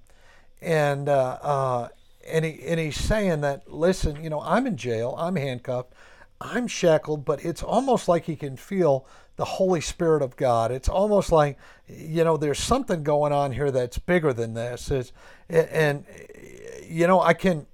and 0.61 1.09
uh, 1.09 1.37
uh, 1.41 1.87
and 2.27 2.45
he 2.45 2.63
and 2.63 2.79
he's 2.79 2.97
saying 2.97 3.41
that, 3.41 3.71
listen, 3.71 4.23
you 4.23 4.29
know, 4.29 4.41
I'm 4.41 4.65
in 4.65 4.77
jail, 4.77 5.15
I'm 5.17 5.35
handcuffed, 5.35 5.93
I'm 6.41 6.67
shackled, 6.67 7.25
but 7.25 7.43
it's 7.43 7.63
almost 7.63 8.07
like 8.07 8.25
he 8.25 8.35
can 8.35 8.57
feel 8.57 9.05
the 9.37 9.45
Holy 9.45 9.81
Spirit 9.81 10.21
of 10.21 10.35
God. 10.35 10.71
It's 10.71 10.89
almost 10.89 11.31
like, 11.31 11.57
you 11.87 12.23
know, 12.23 12.37
there's 12.37 12.59
something 12.59 13.03
going 13.03 13.33
on 13.33 13.51
here 13.51 13.71
that's 13.71 13.97
bigger 13.97 14.33
than 14.33 14.53
this. 14.53 14.91
It's, 14.91 15.11
and 15.49 16.05
you 16.87 17.07
know, 17.07 17.21
I 17.21 17.33
can. 17.33 17.67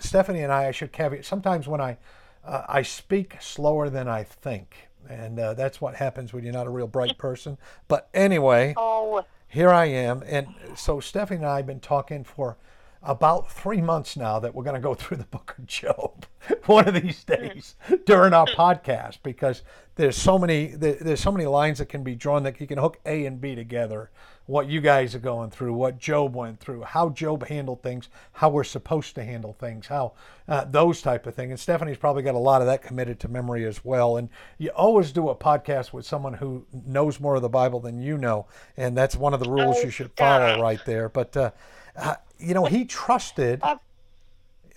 Stephanie 0.00 0.40
and 0.40 0.52
I, 0.52 0.68
I 0.68 0.70
should 0.72 0.92
caveat. 0.92 1.24
Sometimes 1.24 1.68
when 1.68 1.80
I 1.80 1.98
uh, 2.44 2.64
I 2.68 2.82
speak 2.82 3.36
slower 3.40 3.88
than 3.88 4.08
I 4.08 4.24
think, 4.24 4.88
and 5.08 5.38
uh, 5.38 5.54
that's 5.54 5.80
what 5.80 5.94
happens 5.94 6.32
when 6.32 6.44
you're 6.44 6.52
not 6.52 6.66
a 6.66 6.70
real 6.70 6.88
bright 6.88 7.16
person. 7.18 7.58
But 7.86 8.08
anyway, 8.12 8.74
Oh, 8.76 9.24
here 9.46 9.70
I 9.70 9.86
am, 9.86 10.22
and 10.26 10.48
so 10.74 11.00
Stephanie 11.00 11.38
and 11.38 11.46
I 11.46 11.56
have 11.58 11.66
been 11.66 11.80
talking 11.80 12.24
for 12.24 12.56
about 13.02 13.50
three 13.52 13.80
months 13.80 14.16
now 14.16 14.40
that 14.40 14.54
we're 14.54 14.64
going 14.64 14.74
to 14.74 14.80
go 14.80 14.94
through 14.94 15.18
the 15.18 15.24
book 15.24 15.54
of 15.58 15.66
Job, 15.66 16.17
one 16.66 16.88
of 16.88 16.94
these 16.94 17.24
days 17.24 17.76
during 18.06 18.32
our 18.32 18.46
podcast 18.46 19.18
because 19.22 19.62
there's 19.96 20.16
so 20.16 20.38
many 20.38 20.66
there's 20.66 21.20
so 21.20 21.32
many 21.32 21.46
lines 21.46 21.78
that 21.78 21.86
can 21.86 22.02
be 22.04 22.14
drawn 22.14 22.42
that 22.44 22.60
you 22.60 22.66
can 22.66 22.78
hook 22.78 22.98
A 23.06 23.26
and 23.26 23.40
B 23.40 23.54
together. 23.54 24.10
What 24.46 24.66
you 24.68 24.80
guys 24.80 25.14
are 25.14 25.18
going 25.18 25.50
through, 25.50 25.74
what 25.74 25.98
Job 25.98 26.34
went 26.34 26.58
through, 26.58 26.82
how 26.82 27.10
Job 27.10 27.46
handled 27.48 27.82
things, 27.82 28.08
how 28.32 28.48
we're 28.48 28.64
supposed 28.64 29.14
to 29.16 29.24
handle 29.24 29.52
things, 29.52 29.88
how 29.88 30.12
uh, 30.46 30.64
those 30.64 31.02
type 31.02 31.26
of 31.26 31.34
things. 31.34 31.50
And 31.50 31.60
Stephanie's 31.60 31.98
probably 31.98 32.22
got 32.22 32.34
a 32.34 32.38
lot 32.38 32.62
of 32.62 32.66
that 32.68 32.80
committed 32.80 33.20
to 33.20 33.28
memory 33.28 33.66
as 33.66 33.84
well. 33.84 34.16
And 34.16 34.30
you 34.56 34.70
always 34.70 35.12
do 35.12 35.28
a 35.28 35.36
podcast 35.36 35.92
with 35.92 36.06
someone 36.06 36.32
who 36.32 36.64
knows 36.86 37.20
more 37.20 37.34
of 37.34 37.42
the 37.42 37.50
Bible 37.50 37.78
than 37.80 38.00
you 38.00 38.16
know, 38.16 38.46
and 38.78 38.96
that's 38.96 39.16
one 39.16 39.34
of 39.34 39.40
the 39.40 39.50
rules 39.50 39.76
Oh, 39.80 39.82
you 39.82 39.90
should 39.90 40.12
follow 40.16 40.52
stop. 40.52 40.62
right 40.62 40.80
there. 40.86 41.10
But 41.10 41.36
uh, 41.36 41.50
uh, 41.94 42.14
you 42.38 42.54
know, 42.54 42.64
he 42.64 42.86
trusted. 42.86 43.60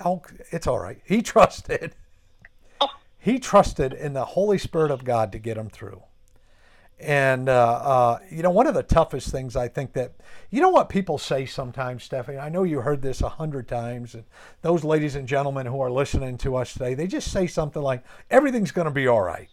Oh, 0.04 0.22
it's 0.52 0.68
all 0.68 0.80
right. 0.80 1.00
He 1.06 1.22
trusted. 1.22 1.96
He 3.20 3.38
trusted 3.38 3.94
in 3.94 4.14
the 4.14 4.26
Holy 4.26 4.58
Spirit 4.58 4.90
of 4.90 5.04
God 5.04 5.32
to 5.32 5.40
get 5.40 5.58
him 5.58 5.70
through. 5.70 6.02
And 7.00 7.50
uh, 7.50 7.54
uh, 7.54 8.20
you 8.30 8.44
know, 8.44 8.52
one 8.52 8.68
of 8.68 8.76
the 8.76 8.84
toughest 8.84 9.32
things 9.32 9.56
I 9.56 9.68
think 9.68 9.94
that 9.94 10.14
you 10.52 10.62
know 10.62 10.70
what 10.70 10.88
people 10.88 11.18
say 11.18 11.48
sometimes, 11.48 12.04
Stephanie. 12.04 12.38
I 12.38 12.50
know 12.50 12.64
you 12.64 12.82
heard 12.82 13.02
this 13.02 13.22
a 13.22 13.30
hundred 13.30 13.68
times, 13.68 14.14
and 14.14 14.24
those 14.62 14.84
ladies 14.84 15.16
and 15.16 15.28
gentlemen 15.28 15.66
who 15.66 15.82
are 15.82 15.90
listening 15.90 16.38
to 16.40 16.56
us 16.56 16.74
today, 16.74 16.94
they 16.94 17.08
just 17.08 17.32
say 17.32 17.48
something 17.48 17.82
like, 17.82 18.04
"Everything's 18.30 18.72
going 18.72 18.86
to 18.86 18.92
be 18.92 19.08
all 19.08 19.22
right." 19.22 19.50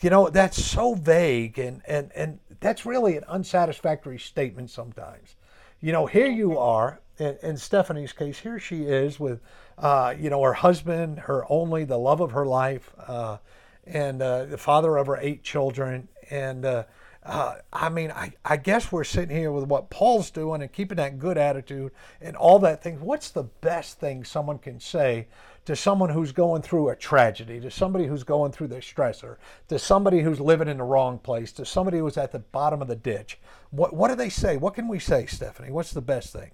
You 0.00 0.10
know, 0.10 0.30
that's 0.30 0.62
so 0.64 0.94
vague, 0.94 1.58
and 1.58 1.82
and 1.88 2.12
and 2.14 2.38
that's 2.60 2.86
really 2.86 3.16
an 3.16 3.24
unsatisfactory 3.26 4.18
statement 4.18 4.70
sometimes. 4.70 5.34
You 5.80 5.90
know, 5.90 6.06
here 6.06 6.30
you 6.30 6.58
are, 6.58 7.00
in, 7.18 7.36
in 7.42 7.56
Stephanie's 7.56 8.12
case, 8.12 8.38
here 8.38 8.58
she 8.58 8.82
is 8.82 9.20
with, 9.20 9.40
uh, 9.76 10.14
you 10.18 10.30
know, 10.30 10.42
her 10.42 10.54
husband, 10.54 11.20
her 11.20 11.44
only, 11.50 11.84
the 11.84 11.98
love 11.98 12.20
of 12.20 12.32
her 12.32 12.46
life, 12.46 12.92
uh, 13.06 13.38
and 13.86 14.22
uh, 14.22 14.44
the 14.46 14.58
father 14.58 14.96
of 14.96 15.06
her 15.06 15.18
eight 15.20 15.42
children. 15.42 16.08
And 16.30 16.64
uh, 16.64 16.84
uh, 17.24 17.56
I 17.72 17.88
mean, 17.88 18.10
I, 18.10 18.32
I 18.44 18.56
guess 18.56 18.90
we're 18.90 19.04
sitting 19.04 19.36
here 19.36 19.52
with 19.52 19.64
what 19.64 19.90
Paul's 19.90 20.30
doing 20.30 20.62
and 20.62 20.72
keeping 20.72 20.96
that 20.96 21.18
good 21.18 21.36
attitude 21.36 21.92
and 22.20 22.36
all 22.36 22.58
that 22.60 22.82
thing. 22.82 23.00
What's 23.00 23.30
the 23.30 23.42
best 23.42 24.00
thing 24.00 24.24
someone 24.24 24.58
can 24.58 24.80
say 24.80 25.26
to 25.66 25.76
someone 25.76 26.08
who's 26.08 26.32
going 26.32 26.62
through 26.62 26.88
a 26.88 26.96
tragedy, 26.96 27.60
to 27.60 27.70
somebody 27.70 28.06
who's 28.06 28.24
going 28.24 28.52
through 28.52 28.68
the 28.68 28.76
stressor, 28.76 29.36
to 29.68 29.78
somebody 29.78 30.22
who's 30.22 30.40
living 30.40 30.68
in 30.68 30.78
the 30.78 30.84
wrong 30.84 31.18
place, 31.18 31.52
to 31.52 31.66
somebody 31.66 31.98
who's 31.98 32.16
at 32.16 32.32
the 32.32 32.38
bottom 32.38 32.80
of 32.80 32.88
the 32.88 32.96
ditch? 32.96 33.38
What, 33.70 33.92
what 33.92 34.08
do 34.08 34.14
they 34.14 34.30
say? 34.30 34.56
What 34.56 34.72
can 34.74 34.88
we 34.88 34.98
say, 34.98 35.26
Stephanie? 35.26 35.70
What's 35.70 35.92
the 35.92 36.00
best 36.00 36.32
thing? 36.32 36.50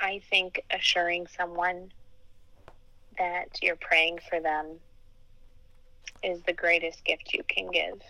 I 0.00 0.20
think 0.30 0.62
assuring 0.70 1.26
someone 1.26 1.92
that 3.18 3.48
you're 3.62 3.76
praying 3.76 4.18
for 4.28 4.40
them 4.40 4.80
is 6.22 6.42
the 6.42 6.52
greatest 6.52 7.04
gift 7.04 7.32
you 7.32 7.42
can 7.44 7.70
give. 7.70 8.00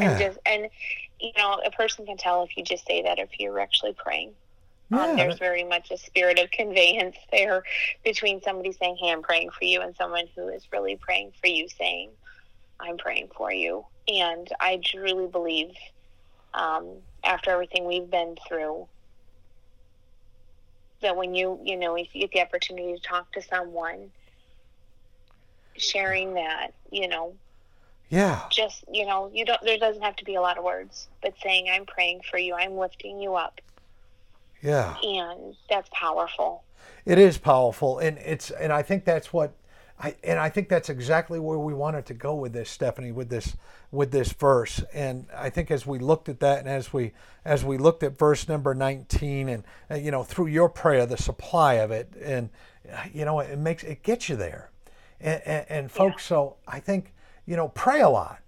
And 0.00 0.10
Yeah. 0.12 0.18
just 0.18 0.38
and 0.46 0.68
you 1.20 1.32
know, 1.36 1.60
a 1.64 1.70
person 1.70 2.06
can 2.06 2.16
tell 2.16 2.42
if 2.42 2.56
you 2.56 2.64
just 2.64 2.86
say 2.86 3.02
that 3.02 3.18
if 3.18 3.30
you're 3.38 3.60
actually 3.60 3.94
praying. 3.94 4.34
Yeah, 4.90 5.04
um, 5.04 5.16
there's 5.16 5.38
very 5.38 5.64
much 5.64 5.90
a 5.90 5.96
spirit 5.98 6.38
of 6.38 6.50
conveyance 6.50 7.16
there 7.32 7.62
between 8.04 8.40
somebody 8.42 8.72
saying, 8.72 8.96
"Hey, 9.00 9.10
I'm 9.10 9.22
praying 9.22 9.50
for 9.50 9.64
you," 9.64 9.80
and 9.80 9.94
someone 9.96 10.26
who 10.36 10.48
is 10.48 10.66
really 10.72 10.96
praying 10.96 11.32
for 11.40 11.48
you, 11.48 11.68
saying, 11.68 12.12
"I'm 12.80 12.98
praying 12.98 13.30
for 13.36 13.52
you." 13.52 13.86
And 14.08 14.48
I 14.60 14.80
truly 14.84 15.26
believe, 15.28 15.74
um, 16.54 17.02
after 17.24 17.50
everything 17.50 17.86
we've 17.86 18.10
been 18.10 18.36
through, 18.48 18.88
that 21.02 21.16
when 21.16 21.34
you 21.34 21.60
you 21.62 21.76
know 21.76 21.94
if 21.96 22.08
you 22.14 22.22
get 22.22 22.32
the 22.32 22.40
opportunity 22.40 22.94
to 22.94 23.00
talk 23.00 23.30
to 23.32 23.42
someone, 23.42 24.10
sharing 25.76 26.34
that, 26.34 26.72
you 26.90 27.08
know, 27.08 27.34
yeah. 28.08 28.42
just 28.50 28.84
you 28.90 29.06
know, 29.06 29.30
you 29.32 29.44
don't. 29.44 29.60
There 29.62 29.78
doesn't 29.78 30.02
have 30.02 30.16
to 30.16 30.24
be 30.24 30.34
a 30.34 30.40
lot 30.40 30.58
of 30.58 30.64
words, 30.64 31.08
but 31.22 31.34
saying, 31.42 31.68
"I'm 31.70 31.86
praying 31.86 32.22
for 32.30 32.38
you," 32.38 32.54
"I'm 32.54 32.76
lifting 32.76 33.20
you 33.20 33.34
up," 33.34 33.60
Yeah. 34.62 34.96
and 35.02 35.56
that's 35.68 35.88
powerful. 35.92 36.64
It 37.04 37.18
is 37.18 37.38
powerful, 37.38 37.98
and 37.98 38.18
it's 38.18 38.50
and 38.50 38.72
I 38.72 38.82
think 38.82 39.04
that's 39.04 39.32
what 39.32 39.52
I 39.98 40.16
and 40.24 40.38
I 40.38 40.48
think 40.48 40.68
that's 40.68 40.88
exactly 40.88 41.38
where 41.38 41.58
we 41.58 41.74
wanted 41.74 42.06
to 42.06 42.14
go 42.14 42.34
with 42.34 42.52
this, 42.52 42.70
Stephanie, 42.70 43.12
with 43.12 43.28
this 43.28 43.56
with 43.90 44.10
this 44.10 44.32
verse. 44.32 44.82
And 44.92 45.26
I 45.36 45.50
think 45.50 45.70
as 45.70 45.86
we 45.86 45.98
looked 45.98 46.28
at 46.28 46.40
that, 46.40 46.58
and 46.58 46.68
as 46.68 46.92
we 46.92 47.12
as 47.44 47.64
we 47.64 47.78
looked 47.78 48.02
at 48.02 48.18
verse 48.18 48.48
number 48.48 48.74
nineteen, 48.74 49.48
and 49.48 49.64
uh, 49.90 49.94
you 49.94 50.10
know 50.10 50.24
through 50.24 50.46
your 50.48 50.68
prayer, 50.68 51.06
the 51.06 51.16
supply 51.16 51.74
of 51.74 51.90
it, 51.90 52.12
and 52.20 52.50
uh, 52.92 53.04
you 53.12 53.24
know 53.24 53.40
it 53.40 53.58
makes 53.58 53.84
it 53.84 54.02
gets 54.02 54.28
you 54.28 54.36
there, 54.36 54.70
and 55.20 55.40
and, 55.44 55.66
and 55.68 55.90
folks. 55.90 56.24
So 56.24 56.56
I 56.66 56.80
think 56.80 57.12
you 57.46 57.56
know 57.56 57.68
pray 57.68 58.00
a 58.00 58.08
lot. 58.08 58.38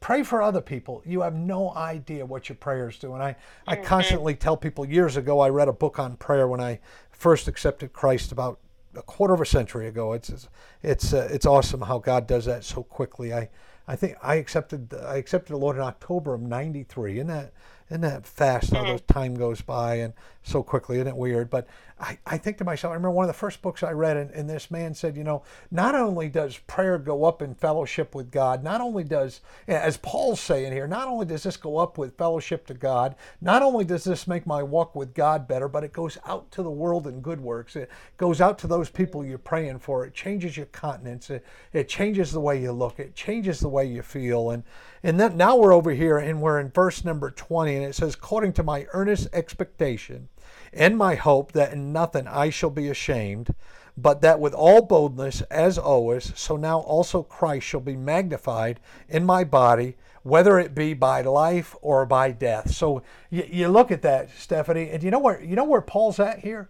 Pray 0.00 0.22
for 0.22 0.42
other 0.42 0.60
people. 0.60 1.02
You 1.04 1.22
have 1.22 1.34
no 1.34 1.74
idea 1.74 2.24
what 2.24 2.48
your 2.48 2.54
prayers 2.54 3.00
do. 3.00 3.14
And 3.14 3.22
I, 3.22 3.34
I 3.66 3.74
constantly 3.74 4.36
tell 4.36 4.56
people 4.56 4.86
years 4.86 5.16
ago, 5.16 5.40
I 5.40 5.48
read 5.48 5.66
a 5.66 5.72
book 5.72 5.98
on 5.98 6.16
prayer 6.16 6.46
when 6.46 6.60
I 6.60 6.78
first 7.10 7.48
accepted 7.48 7.92
Christ 7.92 8.30
about 8.30 8.60
a 8.94 9.02
quarter 9.02 9.34
of 9.34 9.40
a 9.40 9.46
century 9.46 9.86
ago. 9.88 10.12
It's 10.12 10.30
it's 10.30 10.48
it's, 10.82 11.12
uh, 11.12 11.28
it's 11.30 11.46
awesome 11.46 11.82
how 11.82 11.98
God 11.98 12.26
does 12.26 12.44
that 12.46 12.64
so 12.64 12.82
quickly. 12.82 13.32
I 13.32 13.48
I 13.86 13.96
think 13.96 14.16
I 14.22 14.36
accepted 14.36 14.92
I 14.94 15.16
accepted 15.16 15.52
the 15.52 15.58
Lord 15.58 15.76
in 15.76 15.82
October 15.82 16.34
of 16.34 16.42
'93. 16.42 17.14
Isn't 17.14 17.26
that 17.28 17.52
isn't 17.90 18.02
that 18.02 18.26
fast 18.26 18.72
how 18.72 18.92
the 18.92 18.98
time 19.00 19.34
goes 19.34 19.60
by 19.60 19.96
and 19.96 20.12
so 20.48 20.62
quickly? 20.62 20.96
Isn't 20.96 21.08
it 21.08 21.16
weird? 21.16 21.50
But 21.50 21.68
I, 22.00 22.18
I 22.26 22.38
think 22.38 22.58
to 22.58 22.64
myself, 22.64 22.92
I 22.92 22.94
remember 22.94 23.10
one 23.10 23.24
of 23.24 23.28
the 23.28 23.34
first 23.34 23.60
books 23.60 23.82
I 23.82 23.90
read, 23.90 24.16
and, 24.16 24.30
and 24.30 24.48
this 24.48 24.70
man 24.70 24.94
said, 24.94 25.16
you 25.16 25.24
know, 25.24 25.42
not 25.70 25.94
only 25.94 26.28
does 26.28 26.56
prayer 26.58 26.96
go 26.96 27.24
up 27.24 27.42
in 27.42 27.54
fellowship 27.54 28.14
with 28.14 28.30
God, 28.30 28.62
not 28.62 28.80
only 28.80 29.02
does, 29.02 29.40
as 29.66 29.96
Paul's 29.96 30.40
saying 30.40 30.72
here, 30.72 30.86
not 30.86 31.08
only 31.08 31.26
does 31.26 31.42
this 31.42 31.56
go 31.56 31.76
up 31.78 31.98
with 31.98 32.16
fellowship 32.16 32.66
to 32.68 32.74
God, 32.74 33.16
not 33.40 33.62
only 33.62 33.84
does 33.84 34.04
this 34.04 34.28
make 34.28 34.46
my 34.46 34.62
walk 34.62 34.94
with 34.94 35.12
God 35.12 35.48
better, 35.48 35.68
but 35.68 35.84
it 35.84 35.92
goes 35.92 36.18
out 36.24 36.50
to 36.52 36.62
the 36.62 36.70
world 36.70 37.06
in 37.06 37.20
good 37.20 37.40
works. 37.40 37.74
It 37.74 37.90
goes 38.16 38.40
out 38.40 38.58
to 38.60 38.66
those 38.66 38.90
people 38.90 39.24
you're 39.24 39.38
praying 39.38 39.80
for. 39.80 40.04
It 40.04 40.14
changes 40.14 40.56
your 40.56 40.66
countenance. 40.66 41.30
It, 41.30 41.44
it 41.72 41.88
changes 41.88 42.30
the 42.30 42.40
way 42.40 42.60
you 42.60 42.72
look. 42.72 43.00
It 43.00 43.14
changes 43.14 43.60
the 43.60 43.68
way 43.68 43.86
you 43.86 44.02
feel. 44.02 44.50
And 44.50 44.62
and 45.02 45.18
then 45.20 45.36
now 45.36 45.56
we're 45.56 45.72
over 45.72 45.92
here 45.92 46.18
and 46.18 46.40
we're 46.40 46.58
in 46.58 46.70
verse 46.70 47.04
number 47.04 47.30
20, 47.30 47.76
and 47.76 47.84
it 47.84 47.94
says, 47.94 48.14
according 48.14 48.52
to 48.54 48.62
my 48.62 48.86
earnest 48.92 49.28
expectation 49.32 50.28
and 50.72 50.96
my 50.96 51.14
hope 51.14 51.52
that 51.52 51.72
in 51.72 51.92
nothing 51.92 52.26
I 52.26 52.50
shall 52.50 52.70
be 52.70 52.88
ashamed, 52.88 53.54
but 53.96 54.20
that 54.20 54.40
with 54.40 54.54
all 54.54 54.82
boldness, 54.82 55.42
as 55.50 55.76
always, 55.76 56.32
so 56.38 56.56
now 56.56 56.80
also 56.80 57.22
Christ 57.22 57.66
shall 57.66 57.80
be 57.80 57.96
magnified 57.96 58.80
in 59.08 59.24
my 59.24 59.44
body, 59.44 59.96
whether 60.22 60.58
it 60.58 60.74
be 60.74 60.94
by 60.94 61.22
life 61.22 61.74
or 61.82 62.06
by 62.06 62.30
death. 62.30 62.70
So 62.70 63.02
you, 63.30 63.44
you 63.50 63.68
look 63.68 63.90
at 63.90 64.02
that, 64.02 64.30
Stephanie, 64.38 64.90
and 64.90 65.02
you 65.02 65.10
know 65.10 65.18
where 65.18 65.42
you 65.42 65.56
know 65.56 65.64
where 65.64 65.80
Paul's 65.80 66.20
at 66.20 66.40
here? 66.40 66.68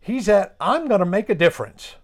He's 0.00 0.28
at, 0.28 0.56
I'm 0.60 0.88
going 0.88 0.98
to 0.98 1.06
make 1.06 1.30
a 1.30 1.34
difference. 1.34 1.94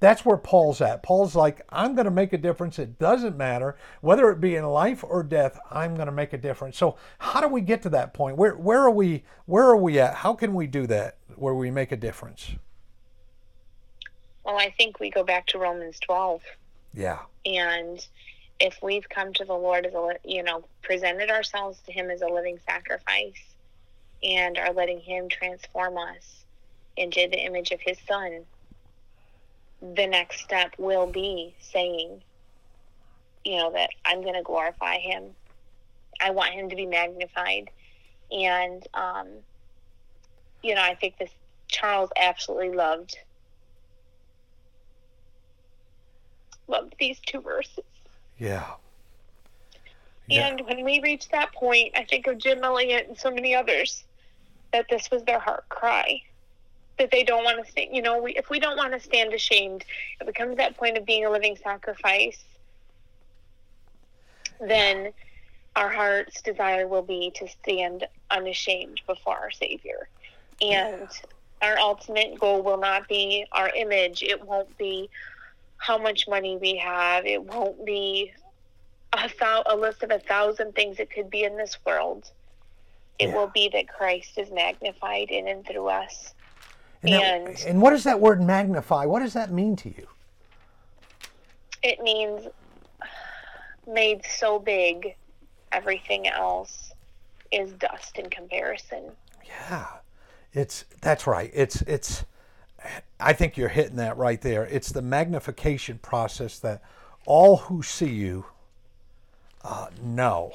That's 0.00 0.24
where 0.24 0.36
Paul's 0.36 0.80
at. 0.80 1.02
Paul's 1.02 1.34
like, 1.34 1.62
I'm 1.70 1.94
going 1.94 2.04
to 2.04 2.10
make 2.10 2.32
a 2.32 2.38
difference. 2.38 2.78
It 2.78 2.98
doesn't 2.98 3.36
matter 3.36 3.76
whether 4.00 4.30
it 4.30 4.40
be 4.40 4.56
in 4.56 4.64
life 4.66 5.02
or 5.02 5.22
death. 5.22 5.58
I'm 5.70 5.94
going 5.94 6.06
to 6.06 6.12
make 6.12 6.32
a 6.32 6.38
difference. 6.38 6.76
So, 6.76 6.96
how 7.18 7.40
do 7.40 7.48
we 7.48 7.60
get 7.62 7.82
to 7.82 7.88
that 7.90 8.12
point? 8.12 8.36
Where 8.36 8.54
where 8.54 8.80
are 8.80 8.90
we? 8.90 9.24
Where 9.46 9.64
are 9.64 9.76
we 9.76 9.98
at? 9.98 10.16
How 10.16 10.34
can 10.34 10.54
we 10.54 10.66
do 10.66 10.86
that? 10.88 11.16
Where 11.36 11.54
we 11.54 11.70
make 11.70 11.90
a 11.90 11.96
difference? 11.96 12.52
Well, 14.44 14.58
I 14.58 14.70
think 14.76 15.00
we 15.00 15.10
go 15.10 15.24
back 15.24 15.46
to 15.48 15.58
Romans 15.58 15.98
12. 16.00 16.42
Yeah. 16.92 17.20
And 17.46 18.06
if 18.60 18.78
we've 18.82 19.08
come 19.08 19.32
to 19.34 19.44
the 19.44 19.54
Lord 19.54 19.86
as 19.86 19.94
a, 19.94 20.16
you 20.24 20.42
know, 20.42 20.64
presented 20.82 21.30
ourselves 21.30 21.78
to 21.86 21.92
Him 21.92 22.10
as 22.10 22.20
a 22.20 22.28
living 22.28 22.58
sacrifice 22.66 23.42
and 24.22 24.58
are 24.58 24.72
letting 24.72 25.00
Him 25.00 25.28
transform 25.28 25.96
us 25.96 26.44
into 26.96 27.26
the 27.30 27.38
image 27.38 27.72
of 27.72 27.80
His 27.80 27.98
Son, 28.06 28.44
the 29.94 30.06
next 30.06 30.40
step 30.40 30.74
will 30.78 31.06
be 31.06 31.54
saying, 31.60 32.22
you 33.44 33.56
know, 33.58 33.72
that 33.72 33.90
I'm 34.04 34.22
going 34.22 34.34
to 34.34 34.42
glorify 34.42 34.98
Him. 34.98 35.24
I 36.20 36.30
want 36.30 36.54
Him 36.54 36.70
to 36.70 36.76
be 36.76 36.86
magnified. 36.86 37.70
And, 38.30 38.86
um, 38.94 39.28
you 40.62 40.74
know, 40.74 40.80
I 40.80 40.94
think 40.94 41.18
this 41.18 41.30
Charles 41.68 42.10
absolutely 42.16 42.74
loved 42.74 43.18
loved 46.66 46.94
these 46.98 47.20
two 47.20 47.42
verses. 47.42 47.84
Yeah. 48.38 48.64
Yeah. 50.26 50.48
And 50.48 50.60
when 50.62 50.84
we 50.84 51.00
reach 51.02 51.28
that 51.28 51.52
point, 51.52 51.92
I 51.94 52.04
think 52.04 52.26
of 52.26 52.38
Jim 52.38 52.64
Elliot 52.64 53.06
and 53.08 53.18
so 53.18 53.30
many 53.30 53.54
others 53.54 54.04
that 54.72 54.86
this 54.88 55.10
was 55.10 55.22
their 55.24 55.38
heart 55.38 55.68
cry. 55.68 56.22
That 56.98 57.10
they 57.10 57.24
don't 57.24 57.44
want 57.44 57.64
to 57.64 57.70
stand, 57.70 57.94
you 57.94 58.02
know, 58.02 58.22
we, 58.22 58.32
if 58.36 58.50
we 58.50 58.60
don't 58.60 58.76
want 58.76 58.92
to 58.92 59.00
stand 59.00 59.32
ashamed, 59.34 59.84
if 60.20 60.28
it 60.28 60.34
comes 60.34 60.52
to 60.52 60.56
that 60.56 60.76
point 60.76 60.96
of 60.96 61.04
being 61.04 61.24
a 61.24 61.30
living 61.30 61.56
sacrifice, 61.56 62.42
then 64.60 65.12
our 65.76 65.88
heart's 65.90 66.40
desire 66.42 66.86
will 66.86 67.02
be 67.02 67.32
to 67.36 67.48
stand 67.48 68.06
unashamed 68.30 69.00
before 69.06 69.36
our 69.36 69.50
Savior. 69.50 70.08
And 70.60 71.08
our 71.60 71.78
ultimate 71.78 72.38
goal 72.38 72.62
will 72.62 72.78
not 72.78 73.08
be 73.08 73.44
our 73.52 73.70
image. 73.70 74.22
It 74.22 74.44
won't 74.46 74.76
be 74.78 75.10
how 75.78 75.98
much 75.98 76.28
money 76.28 76.56
we 76.56 76.76
have. 76.76 77.26
It 77.26 77.42
won't 77.42 77.84
be 77.84 78.32
a, 79.12 79.28
thou- 79.40 79.64
a 79.66 79.76
list 79.76 80.02
of 80.04 80.10
a 80.12 80.20
thousand 80.20 80.74
things 80.74 81.00
it 81.00 81.10
could 81.10 81.30
be 81.30 81.42
in 81.42 81.56
this 81.56 81.76
world. 81.84 82.30
It 83.18 83.28
Yeah. 83.28 83.34
will 83.34 83.48
be 83.48 83.68
that 83.70 83.88
Christ 83.88 84.38
is 84.38 84.50
magnified 84.52 85.30
in 85.30 85.48
and 85.48 85.66
through 85.66 85.88
us. 85.88 86.34
And, 87.04 87.12
that- 87.12 87.46
And- 87.46 87.68
and 87.68 87.82
what 87.82 87.90
does 87.90 88.04
that 88.04 88.20
word 88.20 88.42
magnify? 88.42 89.04
What 89.06 89.20
does 89.20 89.34
that 89.34 89.50
mean 89.52 89.76
to 89.76 89.88
you? 89.88 90.06
It 91.82 92.00
means 92.00 92.46
made 93.86 94.24
so 94.24 94.58
big, 94.58 95.14
everything 95.72 96.26
else 96.26 96.92
is 97.52 97.72
dust 97.72 98.18
in 98.18 98.30
comparison. 98.30 99.10
Yeah, 99.44 99.86
it's 100.54 100.86
that's 101.02 101.26
right. 101.26 101.50
It's 101.52 101.82
it's. 101.82 102.24
I 103.20 103.32
think 103.32 103.56
you're 103.56 103.68
hitting 103.68 103.96
that 103.96 104.16
right 104.16 104.40
there. 104.40 104.64
It's 104.64 104.90
the 104.90 105.02
magnification 105.02 105.98
process 105.98 106.58
that 106.60 106.82
all 107.26 107.56
who 107.58 107.82
see 107.82 108.10
you 108.10 108.46
uh, 109.62 109.88
know. 110.02 110.52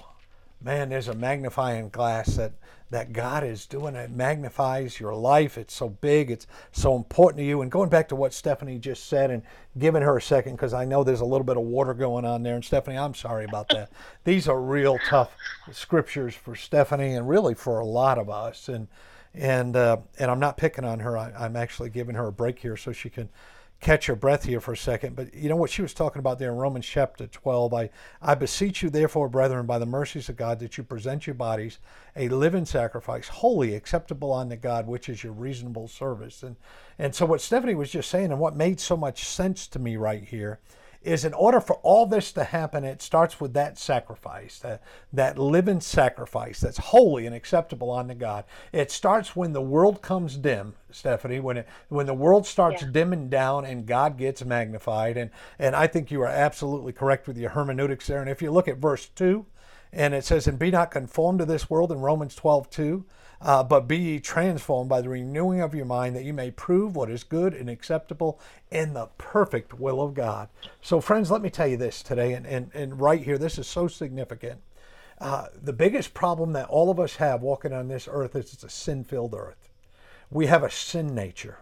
Man, 0.61 0.89
there's 0.89 1.07
a 1.07 1.13
magnifying 1.13 1.89
glass 1.89 2.35
that 2.35 2.53
that 2.91 3.13
God 3.13 3.43
is 3.43 3.67
doing. 3.67 3.95
It 3.95 4.09
magnifies 4.09 4.99
your 4.99 5.13
life. 5.13 5.57
It's 5.59 5.75
so 5.75 5.89
big. 5.89 6.31
It's 6.31 6.47
so 6.71 6.95
important 6.95 7.37
to 7.37 7.45
you. 7.45 7.61
And 7.61 7.71
going 7.71 7.89
back 7.89 8.09
to 8.09 8.15
what 8.15 8.33
Stephanie 8.33 8.79
just 8.79 9.07
said, 9.07 9.29
and 9.29 9.43
giving 9.77 10.01
her 10.01 10.17
a 10.17 10.21
second 10.21 10.53
because 10.53 10.73
I 10.73 10.85
know 10.85 11.03
there's 11.03 11.21
a 11.21 11.25
little 11.25 11.45
bit 11.45 11.57
of 11.57 11.63
water 11.63 11.93
going 11.93 12.25
on 12.25 12.41
there. 12.41 12.55
And 12.55 12.65
Stephanie, 12.65 12.97
I'm 12.97 13.13
sorry 13.13 13.45
about 13.45 13.69
that. 13.69 13.91
These 14.23 14.47
are 14.47 14.59
real 14.59 14.97
tough 15.07 15.35
scriptures 15.71 16.33
for 16.33 16.55
Stephanie 16.55 17.13
and 17.13 17.29
really 17.29 17.53
for 17.53 17.79
a 17.79 17.85
lot 17.85 18.17
of 18.17 18.29
us. 18.29 18.69
And 18.69 18.87
and 19.35 19.75
uh, 19.75 19.97
and 20.17 20.31
I'm 20.31 20.39
not 20.39 20.57
picking 20.57 20.83
on 20.83 20.99
her. 20.99 21.15
I, 21.15 21.31
I'm 21.37 21.55
actually 21.55 21.91
giving 21.91 22.15
her 22.15 22.27
a 22.27 22.31
break 22.31 22.59
here 22.59 22.75
so 22.75 22.91
she 22.91 23.09
can 23.11 23.29
catch 23.79 24.07
her 24.07 24.15
breath 24.15 24.43
here 24.43 24.59
for 24.59 24.73
a 24.73 24.77
second. 24.77 25.15
But 25.15 25.33
you 25.33 25.49
know 25.49 25.55
what 25.55 25.69
she 25.69 25.81
was 25.81 25.93
talking 25.93 26.19
about 26.19 26.37
there 26.37 26.51
in 26.51 26.57
Romans 26.57 26.85
chapter 26.85 27.27
12. 27.27 27.73
I, 27.73 27.89
I 28.21 28.35
beseech 28.35 28.81
you, 28.81 28.89
therefore, 28.89 29.29
brethren, 29.29 29.65
by 29.65 29.79
the 29.79 29.85
mercies 29.85 30.27
of 30.29 30.35
God, 30.35 30.59
that 30.59 30.77
you 30.77 30.83
present 30.83 31.27
your 31.27 31.33
bodies 31.33 31.79
a 32.15 32.27
living 32.27 32.65
sacrifice, 32.65 33.27
holy, 33.27 33.75
acceptable 33.75 34.33
unto 34.33 34.55
God, 34.55 34.87
which 34.87 35.07
is 35.07 35.23
your 35.23 35.33
reasonable 35.33 35.87
service. 35.87 36.43
And 36.43 36.57
and 36.97 37.15
so 37.15 37.25
what 37.25 37.41
Stephanie 37.41 37.75
was 37.75 37.91
just 37.91 38.09
saying, 38.09 38.31
and 38.31 38.39
what 38.39 38.55
made 38.55 38.79
so 38.79 38.97
much 38.97 39.23
sense 39.23 39.67
to 39.67 39.79
me 39.79 39.95
right 39.95 40.23
here, 40.23 40.59
is 41.01 41.23
in 41.23 41.33
order 41.33 41.61
for 41.61 41.75
all 41.77 42.05
this 42.05 42.31
to 42.33 42.43
happen, 42.43 42.83
it 42.83 43.01
starts 43.01 43.39
with 43.39 43.53
that 43.53 43.77
sacrifice, 43.77 44.59
that, 44.59 44.81
that 45.13 45.39
living 45.39 45.79
sacrifice 45.79 46.59
that's 46.59 46.77
holy 46.77 47.25
and 47.25 47.33
acceptable 47.33 47.91
unto 47.91 48.13
God. 48.13 48.43
It 48.73 48.91
starts 48.91 49.35
when 49.35 49.53
the 49.53 49.61
world 49.61 50.01
comes 50.01 50.35
dim, 50.35 50.73
Stephanie, 50.91 51.39
when 51.39 51.57
it, 51.57 51.67
when 51.87 52.05
the 52.05 52.13
world 52.13 52.45
starts 52.45 52.81
Yeah. 52.81 52.89
dimming 52.91 53.29
down 53.29 53.63
and 53.63 53.85
God 53.85 54.17
gets 54.17 54.43
magnified. 54.43 55.15
And, 55.15 55.31
and 55.57 55.73
I 55.75 55.87
think 55.87 56.11
you 56.11 56.21
are 56.21 56.27
absolutely 56.27 56.91
correct 56.91 57.27
with 57.27 57.37
your 57.37 57.51
hermeneutics 57.51 58.07
there. 58.07 58.19
And 58.21 58.29
if 58.29 58.41
you 58.41 58.51
look 58.51 58.67
at 58.67 58.77
verse 58.77 59.07
2, 59.07 59.45
and 59.91 60.13
it 60.13 60.23
says, 60.23 60.47
And 60.47 60.59
be 60.59 60.69
not 60.69 60.91
conformed 60.91 61.39
to 61.39 61.45
this 61.45 61.69
world 61.69 61.91
in 61.91 61.99
Romans 61.99 62.35
12, 62.35 62.69
2, 62.69 63.05
uh, 63.41 63.63
but 63.63 63.87
be 63.87 63.97
ye 63.97 64.19
transformed 64.19 64.89
by 64.89 65.01
the 65.01 65.09
renewing 65.09 65.61
of 65.61 65.73
your 65.73 65.85
mind, 65.85 66.15
that 66.15 66.23
you 66.23 66.33
may 66.33 66.51
prove 66.51 66.95
what 66.95 67.09
is 67.09 67.23
good 67.23 67.53
and 67.53 67.69
acceptable 67.69 68.39
in 68.69 68.93
the 68.93 69.07
perfect 69.17 69.79
will 69.79 70.01
of 70.01 70.13
God. 70.13 70.49
So, 70.81 70.99
friends, 70.99 71.31
let 71.31 71.41
me 71.41 71.49
tell 71.49 71.67
you 71.67 71.77
this 71.77 72.03
today, 72.03 72.33
and, 72.33 72.45
and, 72.45 72.71
and 72.73 72.99
right 72.99 73.23
here, 73.23 73.37
this 73.37 73.57
is 73.57 73.67
so 73.67 73.87
significant. 73.87 74.61
Uh, 75.19 75.47
the 75.61 75.73
biggest 75.73 76.13
problem 76.13 76.53
that 76.53 76.69
all 76.69 76.89
of 76.89 76.99
us 76.99 77.17
have 77.17 77.41
walking 77.41 77.73
on 77.73 77.87
this 77.87 78.07
earth 78.09 78.35
is 78.35 78.53
it's 78.53 78.63
a 78.63 78.69
sin 78.69 79.03
filled 79.03 79.33
earth. 79.33 79.69
We 80.31 80.47
have 80.47 80.63
a 80.63 80.69
sin 80.69 81.13
nature. 81.13 81.59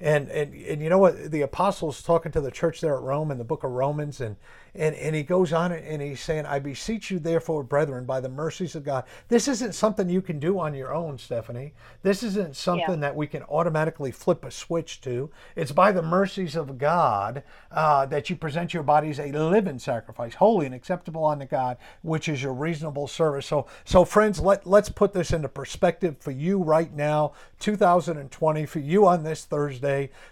And, 0.00 0.28
and 0.30 0.54
and 0.54 0.82
you 0.82 0.88
know 0.88 0.98
what? 0.98 1.30
The 1.30 1.42
apostles 1.42 2.02
talking 2.02 2.32
to 2.32 2.40
the 2.40 2.50
church 2.50 2.80
there 2.80 2.96
at 2.96 3.02
Rome 3.02 3.30
in 3.30 3.38
the 3.38 3.44
book 3.44 3.64
of 3.64 3.70
Romans 3.70 4.20
and 4.20 4.36
and 4.74 4.94
and 4.96 5.14
he 5.14 5.22
goes 5.22 5.52
on 5.52 5.70
and 5.70 6.02
he's 6.02 6.20
saying 6.20 6.46
I 6.46 6.58
beseech 6.58 7.10
you 7.10 7.20
therefore 7.20 7.62
brethren 7.62 8.04
by 8.04 8.20
the 8.20 8.28
mercies 8.28 8.74
of 8.74 8.84
God. 8.84 9.04
This 9.28 9.46
isn't 9.46 9.74
something 9.74 10.08
you 10.08 10.20
can 10.20 10.40
do 10.40 10.58
on 10.58 10.74
your 10.74 10.92
own 10.92 11.16
Stephanie. 11.18 11.74
This 12.02 12.22
isn't 12.24 12.56
something 12.56 13.00
that 13.00 13.14
we 13.14 13.28
can 13.28 13.44
automatically 13.44 14.10
flip 14.10 14.44
a 14.44 14.50
switch 14.50 15.00
to. 15.02 15.30
It's 15.54 15.72
by 15.72 15.92
the 15.92 16.02
mercies 16.02 16.56
of 16.56 16.76
God 16.76 17.44
uh, 17.70 18.06
that 18.06 18.28
you 18.28 18.36
present 18.36 18.74
your 18.74 18.82
bodies 18.82 19.20
a 19.20 19.30
living 19.30 19.78
sacrifice 19.78 20.34
holy 20.34 20.66
and 20.66 20.74
acceptable 20.74 21.24
unto 21.24 21.46
God 21.46 21.76
which 22.02 22.28
is 22.28 22.42
your 22.42 22.52
reasonable 22.52 23.06
service. 23.06 23.46
So 23.46 23.66
so 23.84 24.04
friends 24.04 24.40
let 24.40 24.66
let's 24.66 24.88
put 24.88 25.12
this 25.12 25.32
into 25.32 25.48
perspective 25.48 26.16
for 26.18 26.32
you 26.32 26.58
right 26.58 26.92
now 26.92 27.32
2020 27.60 28.66
for 28.66 28.80
you 28.80 29.06
on 29.06 29.22
this 29.22 29.44
Thursday 29.44 29.83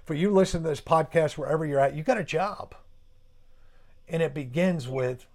for 0.05 0.15
you 0.15 0.31
listening 0.31 0.63
to 0.65 0.69
this 0.69 0.81
podcast 0.81 1.39
wherever 1.39 1.65
you're 1.65 1.81
at 1.81 1.95
you 1.95 2.03
got 2.03 2.19
a 2.19 2.25
job. 2.25 2.75
And 4.09 4.23
it 4.23 4.35
begins 4.35 4.89
with 4.89 5.27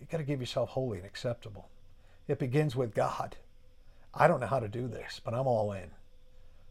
you 0.00 0.06
got 0.10 0.18
to 0.18 0.24
give 0.24 0.40
yourself 0.40 0.70
holy 0.70 0.98
and 0.98 1.06
acceptable. 1.06 1.68
It 2.28 2.38
begins 2.38 2.76
with 2.76 2.94
God. 2.94 3.36
I 4.14 4.28
don't 4.28 4.40
know 4.40 4.46
how 4.46 4.60
to 4.60 4.68
do 4.68 4.88
this 4.88 5.20
but 5.24 5.34
I'm 5.34 5.46
all 5.46 5.72
in. 5.72 5.90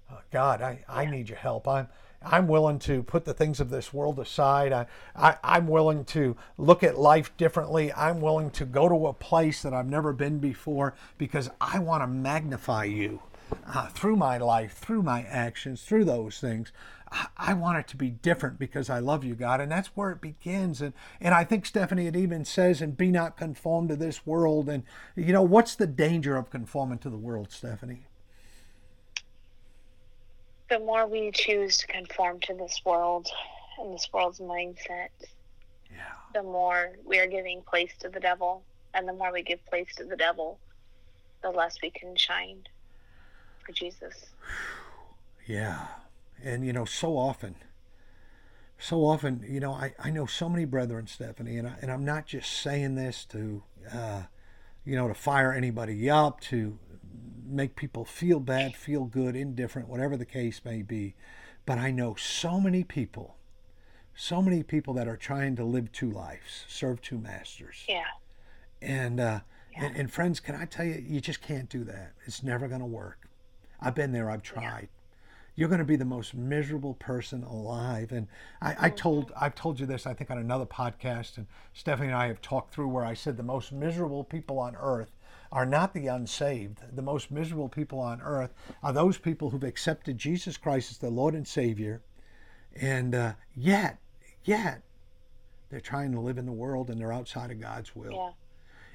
Uh, 0.10 0.18
God 0.32 0.62
I, 0.62 0.84
I 0.88 1.06
need 1.06 1.30
your 1.30 1.38
help. 1.38 1.68
I'm 1.68 1.88
I'm 2.26 2.48
willing 2.48 2.80
to 2.80 3.04
put 3.04 3.26
the 3.26 3.34
things 3.34 3.60
of 3.60 3.70
this 3.70 3.94
world 3.94 4.18
aside. 4.20 4.74
I, 4.74 4.88
I, 5.16 5.38
I'm 5.44 5.68
willing 5.68 6.06
to 6.06 6.36
look 6.58 6.82
at 6.84 6.98
life 6.98 7.36
differently. 7.38 7.94
I'm 7.94 8.20
willing 8.20 8.50
to 8.52 8.66
go 8.66 8.90
to 8.90 9.08
a 9.08 9.14
place 9.14 9.62
that 9.62 9.74
I've 9.74 9.90
never 9.90 10.12
been 10.12 10.40
before 10.40 10.96
because 11.20 11.52
I 11.62 11.80
want 11.80 12.02
to 12.02 12.08
magnify 12.08 12.86
you 12.86 13.22
uh, 13.68 13.88
through 13.88 14.16
my 14.16 14.38
life, 14.38 14.74
through 14.78 15.04
my 15.04 15.24
actions, 15.24 15.84
through 15.84 16.06
those 16.06 16.40
things. 16.40 16.72
I, 17.12 17.28
I 17.38 17.54
want 17.54 17.78
it 17.80 17.88
to 17.90 17.98
be 17.98 18.10
different 18.10 18.60
because 18.60 18.90
I 18.90 19.00
love 19.00 19.24
you, 19.24 19.36
God. 19.36 19.62
And 19.62 19.72
that's 19.72 19.90
where 19.90 20.12
it 20.12 20.22
begins. 20.22 20.82
And, 20.82 20.94
and 21.20 21.34
I 21.34 21.44
think, 21.44 21.66
Stephanie, 21.66 22.08
it 22.08 22.16
even 22.16 22.46
says, 22.46 22.82
and 22.82 22.98
be 22.98 23.12
not 23.12 23.38
conformed 23.38 23.90
to 23.90 23.96
this 23.96 24.26
world. 24.26 24.70
And, 24.70 24.84
you 25.16 25.34
know, 25.34 25.44
what's 25.44 25.76
the 25.76 25.88
danger 25.88 26.36
of 26.38 26.50
conforming 26.50 27.00
to 27.00 27.10
the 27.10 27.18
world, 27.18 27.52
Stephanie? 27.52 28.06
The 30.70 30.80
more 30.80 31.06
we 31.06 31.32
choose 31.32 31.78
to 31.78 31.88
conform 31.88 32.40
to 32.42 32.56
this 32.56 32.82
world 32.84 33.28
and 33.80 33.94
this 33.94 34.10
world's 34.12 34.40
mindset, 34.40 35.10
Yeah. 35.92 36.14
the 36.34 36.42
more 36.42 36.94
we 37.06 37.20
are 37.20 37.28
giving 37.28 37.62
place 37.62 37.94
to 38.00 38.10
the 38.10 38.20
devil. 38.20 38.64
And 38.96 39.08
the 39.08 39.14
more 39.14 39.32
we 39.32 39.44
give 39.44 39.64
place 39.66 39.94
to 39.98 40.06
the 40.06 40.16
devil, 40.16 40.58
the 41.44 41.52
less 41.52 41.76
we 41.84 41.92
can 41.92 42.16
shine 42.16 42.64
for 43.66 43.72
Jesus. 43.72 44.28
Yeah. 45.46 45.88
And, 46.44 46.66
you 46.66 46.74
know, 46.74 46.86
so 46.86 47.18
often, 47.18 47.56
so 48.78 49.06
often, 49.06 49.44
you 49.48 49.60
know, 49.60 49.74
I, 49.74 49.94
I 49.98 50.12
know 50.12 50.26
so 50.26 50.50
many 50.50 50.66
brethren, 50.66 51.08
Stephanie, 51.08 51.58
and, 51.58 51.68
I, 51.68 51.76
and 51.82 51.92
I'm 51.92 52.06
not 52.06 52.26
just 52.26 52.52
saying 52.52 52.96
this 52.96 53.26
to, 53.26 53.64
uh, 53.92 54.24
you 54.84 54.96
know, 54.96 55.08
to 55.08 55.14
fire 55.14 55.54
anybody 55.54 56.10
up, 56.10 56.42
to 56.42 56.78
make 57.48 57.76
people 57.76 58.06
feel 58.06 58.40
bad, 58.40 58.76
feel 58.76 59.06
good, 59.06 59.36
indifferent, 59.36 59.88
whatever 59.88 60.18
the 60.18 60.26
case 60.26 60.62
may 60.66 60.82
be. 60.82 61.16
But 61.66 61.78
I 61.78 61.90
know 61.92 62.16
so 62.16 62.60
many 62.60 62.84
people, 62.84 63.38
so 64.16 64.42
many 64.42 64.62
people 64.62 64.94
that 64.96 65.08
are 65.08 65.18
trying 65.18 65.56
to 65.56 65.64
live 65.64 65.92
two 65.92 66.12
lives, 66.12 66.66
serve 66.68 67.02
two 67.02 67.18
masters. 67.18 67.86
Yeah. 67.88 68.04
And, 68.82 69.20
uh, 69.20 69.40
and, 69.76 69.96
and 69.96 70.12
friends, 70.12 70.40
can 70.40 70.56
I 70.56 70.66
tell 70.66 70.86
you, 70.86 71.04
you 71.06 71.22
just 71.22 71.42
can't 71.42 71.70
do 71.70 71.84
that. 71.86 72.14
It's 72.26 72.44
never 72.44 72.68
going 72.68 72.82
to 72.82 72.86
work. 72.86 73.25
I've 73.86 73.96
been 73.96 74.12
there. 74.12 74.30
I've 74.30 74.42
tried. 74.42 74.90
You're 75.56 75.70
going 75.70 75.80
to 75.80 75.86
be 75.86 75.96
the 75.96 76.04
most 76.04 76.34
miserable 76.34 76.96
person 76.96 77.44
alive. 77.44 78.12
And 78.12 78.28
I, 78.62 78.76
I 78.80 78.90
told, 78.90 79.32
I've 79.40 79.56
told 79.56 79.80
you 79.80 79.86
this, 79.86 80.06
I 80.06 80.14
think 80.14 80.32
on 80.32 80.40
another 80.40 80.66
podcast, 80.66 81.38
and 81.38 81.46
Stephanie 81.74 82.10
and 82.10 82.18
I 82.18 82.28
have 82.28 82.42
talked 82.42 82.74
through 82.74 82.90
where 82.90 83.06
I 83.06 83.14
said 83.14 83.38
the 83.38 83.44
most 83.44 83.72
miserable 83.72 84.24
people 84.24 84.60
on 84.60 84.76
earth 84.76 85.12
are 85.52 85.66
not 85.66 85.94
the 85.94 86.08
unsaved. 86.08 86.80
The 86.94 87.02
most 87.02 87.32
miserable 87.32 87.70
people 87.70 88.00
on 88.00 88.22
earth 88.22 88.54
are 88.84 88.92
those 88.92 89.18
people 89.18 89.52
who've 89.52 89.64
accepted 89.64 90.18
Jesus 90.18 90.58
Christ 90.58 90.92
as 90.92 90.98
their 90.98 91.12
Lord 91.12 91.36
and 91.36 91.48
Savior, 91.48 92.02
and 92.76 93.16
uh, 93.16 93.34
yet, 93.56 94.00
yet, 94.44 94.82
they're 95.70 95.80
trying 95.80 96.12
to 96.12 96.20
live 96.20 96.38
in 96.38 96.46
the 96.46 96.52
world 96.52 96.90
and 96.90 97.00
they're 97.00 97.14
outside 97.14 97.52
of 97.52 97.62
God's 97.62 97.96
will. 97.96 98.12
Yeah. 98.12 98.30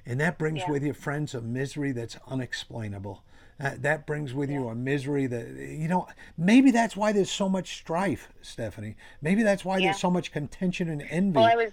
And 0.07 0.19
that 0.21 0.39
brings 0.39 0.61
Yeah. 0.61 0.71
with 0.71 0.83
you, 0.83 0.93
friends, 0.93 1.35
a 1.35 1.41
misery 1.41 1.93
that's 1.93 2.17
unexplainable. 2.27 3.23
Uh, 3.63 3.73
that 3.77 4.07
brings 4.07 4.33
with 4.33 4.51
you 4.51 4.69
a 4.69 4.75
misery 4.75 5.27
that, 5.27 5.49
you 5.49 5.87
know, 5.87 6.09
maybe 6.39 6.71
that's 6.71 6.97
why 6.97 7.13
there's 7.13 7.31
so 7.31 7.47
much 7.49 7.77
strife, 7.77 8.29
Stephanie. 8.41 8.97
Maybe 9.21 9.43
that's 9.43 9.65
why 9.67 9.77
Yeah. 9.77 9.89
there's 9.89 10.01
so 10.01 10.11
much 10.11 10.33
contention 10.33 10.89
and 10.89 11.03
envy. 11.03 11.37
Well, 11.37 11.45
I 11.45 11.57
was 11.57 11.73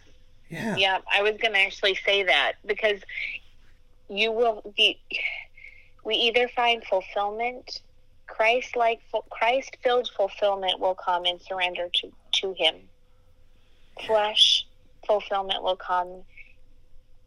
yeah. 0.49 0.75
Yeah, 0.77 0.99
I 1.11 1.21
was 1.21 1.33
going 1.37 1.53
to 1.53 1.59
actually 1.59 1.95
say 1.95 2.23
that 2.23 2.53
because 2.65 3.01
you 4.09 4.31
will 4.31 4.73
be. 4.75 4.99
We 6.05 6.15
either 6.15 6.47
find 6.49 6.81
fulfillment, 6.85 7.81
Christ-like, 8.27 9.01
Christ-filled 9.29 10.09
fulfillment 10.15 10.79
will 10.79 10.95
come 10.95 11.25
in 11.25 11.39
surrender 11.39 11.89
to 11.95 12.11
to 12.33 12.53
Him. 12.53 12.75
Flesh 14.05 14.65
fulfillment 15.05 15.63
will 15.63 15.75
come 15.77 16.23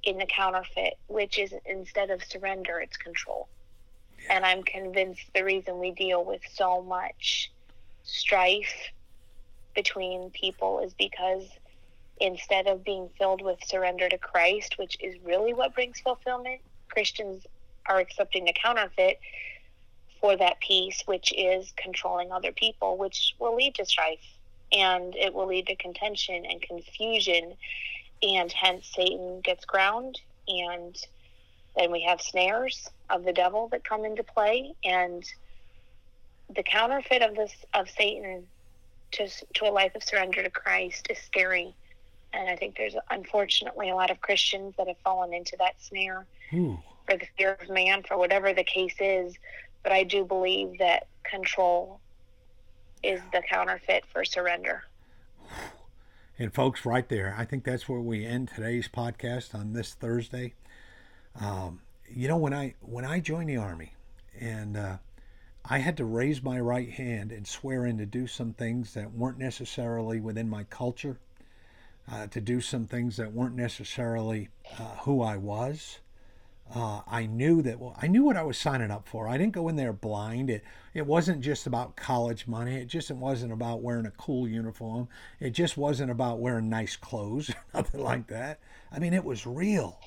in 0.04 0.18
the 0.18 0.26
counterfeit, 0.26 0.94
which 1.08 1.38
is 1.38 1.54
instead 1.66 2.10
of 2.10 2.22
surrender, 2.24 2.80
it's 2.80 2.96
control. 2.96 3.48
And 4.28 4.44
I'm 4.44 4.62
convinced 4.62 5.22
the 5.34 5.44
reason 5.44 5.78
we 5.78 5.92
deal 5.92 6.24
with 6.24 6.42
so 6.52 6.82
much 6.82 7.50
strife 8.02 8.90
between 9.74 10.30
people 10.30 10.80
is 10.80 10.92
because 10.94 11.44
instead 12.20 12.66
of 12.66 12.84
being 12.84 13.08
filled 13.18 13.42
with 13.42 13.58
surrender 13.64 14.08
to 14.08 14.18
Christ, 14.18 14.76
which 14.78 14.96
is 15.00 15.16
really 15.24 15.54
what 15.54 15.74
brings 15.74 16.00
fulfillment, 16.00 16.60
Christians 16.88 17.46
are 17.86 17.98
accepting 17.98 18.44
the 18.44 18.52
counterfeit 18.52 19.18
for 20.20 20.36
that 20.36 20.60
peace, 20.60 21.02
which 21.06 21.32
is 21.36 21.72
controlling 21.76 22.30
other 22.30 22.52
people, 22.52 22.98
which 22.98 23.34
will 23.38 23.56
lead 23.56 23.74
to 23.76 23.86
strife 23.86 24.20
and 24.72 25.16
it 25.16 25.34
will 25.34 25.46
lead 25.46 25.66
to 25.66 25.76
contention 25.76 26.44
and 26.46 26.60
confusion. 26.62 27.54
And 28.22 28.52
hence, 28.52 28.90
Satan 28.94 29.40
gets 29.42 29.64
ground, 29.64 30.20
and 30.46 30.96
then 31.76 31.90
we 31.90 32.02
have 32.02 32.20
snares 32.20 32.88
of 33.08 33.24
the 33.24 33.32
devil 33.32 33.68
that 33.68 33.84
come 33.84 34.04
into 34.04 34.22
play. 34.22 34.74
And 34.84 35.24
the 36.54 36.62
counterfeit 36.62 37.22
of 37.22 37.34
this 37.34 37.52
of 37.74 37.88
Satan 37.88 38.46
to 39.12 39.28
to 39.54 39.64
a 39.66 39.70
life 39.70 39.94
of 39.94 40.02
surrender 40.02 40.42
to 40.42 40.50
Christ 40.50 41.08
is 41.10 41.18
scary. 41.18 41.74
And 42.32 42.48
I 42.48 42.56
think 42.56 42.76
there's 42.76 42.94
unfortunately 43.10 43.90
a 43.90 43.94
lot 43.94 44.10
of 44.10 44.20
Christians 44.20 44.74
that 44.78 44.86
have 44.86 44.98
fallen 45.02 45.34
into 45.34 45.56
that 45.58 45.80
snare 45.82 46.26
Ooh. 46.52 46.78
for 47.08 47.16
the 47.16 47.26
fear 47.36 47.58
of 47.60 47.68
man, 47.68 48.04
for 48.04 48.16
whatever 48.18 48.52
the 48.52 48.64
case 48.64 48.94
is. 49.00 49.34
But 49.82 49.92
I 49.92 50.04
do 50.04 50.24
believe 50.24 50.78
that 50.78 51.06
control 51.24 52.00
is 53.02 53.20
the 53.32 53.42
counterfeit 53.48 54.04
for 54.12 54.24
surrender. 54.24 54.84
And 56.40 56.54
folks, 56.54 56.86
right 56.86 57.06
there, 57.06 57.34
I 57.36 57.44
think 57.44 57.64
that's 57.64 57.86
where 57.86 58.00
we 58.00 58.24
end 58.24 58.48
today's 58.48 58.88
podcast 58.88 59.54
on 59.54 59.74
this 59.74 59.92
Thursday. 59.92 60.54
Um, 61.38 61.82
you 62.08 62.28
know, 62.28 62.38
when 62.38 62.54
I 62.54 62.76
when 62.80 63.04
I 63.04 63.20
joined 63.20 63.50
the 63.50 63.58
army, 63.58 63.92
and 64.40 64.74
uh, 64.74 64.96
I 65.66 65.80
had 65.80 65.98
to 65.98 66.06
raise 66.06 66.42
my 66.42 66.58
right 66.58 66.88
hand 66.88 67.30
and 67.30 67.46
swear 67.46 67.84
in 67.84 67.98
to 67.98 68.06
do 68.06 68.26
some 68.26 68.54
things 68.54 68.94
that 68.94 69.12
weren't 69.12 69.36
necessarily 69.36 70.18
within 70.18 70.48
my 70.48 70.64
culture, 70.64 71.18
uh, 72.10 72.26
to 72.28 72.40
do 72.40 72.62
some 72.62 72.86
things 72.86 73.18
that 73.18 73.34
weren't 73.34 73.54
necessarily 73.54 74.48
uh, 74.78 74.96
who 75.02 75.20
I 75.20 75.36
was. 75.36 75.98
Uh, 76.72 77.00
I 77.08 77.26
knew 77.26 77.62
that 77.62 77.80
well, 77.80 77.96
I 78.00 78.06
knew 78.06 78.22
what 78.22 78.36
I 78.36 78.44
was 78.44 78.56
signing 78.56 78.92
up 78.92 79.08
for. 79.08 79.26
I 79.26 79.36
didn't 79.36 79.54
go 79.54 79.68
in 79.68 79.74
there 79.74 79.92
blind. 79.92 80.50
It 80.50 80.62
it 80.94 81.04
wasn't 81.04 81.40
just 81.40 81.66
about 81.66 81.96
college 81.96 82.46
money. 82.46 82.76
It 82.76 82.86
just 82.86 83.10
it 83.10 83.16
wasn't 83.16 83.52
about 83.52 83.82
wearing 83.82 84.06
a 84.06 84.12
cool 84.12 84.46
uniform. 84.46 85.08
It 85.40 85.50
just 85.50 85.76
wasn't 85.76 86.12
about 86.12 86.38
wearing 86.38 86.68
nice 86.68 86.94
clothes 86.94 87.50
or 87.50 87.56
nothing 87.74 88.02
like 88.02 88.28
that. 88.28 88.60
I 88.92 89.00
mean, 89.00 89.14
it 89.14 89.24
was 89.24 89.46
real. 89.46 89.98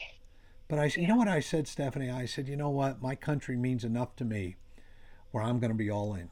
But 0.70 0.80
I 0.80 0.88
said, 0.88 1.02
you 1.02 1.08
know 1.08 1.18
what 1.18 1.28
I 1.28 1.42
said, 1.42 1.68
Stephanie? 1.68 2.10
I 2.10 2.26
said, 2.26 2.48
you 2.48 2.56
know 2.56 2.70
what? 2.70 3.02
My 3.02 3.16
country 3.16 3.58
means 3.58 3.84
enough 3.84 4.16
to 4.16 4.26
me, 4.26 4.56
where 5.32 5.44
I'm 5.44 5.60
going 5.60 5.72
to 5.72 5.78
be 5.78 5.92
all 5.92 6.16
in, 6.16 6.30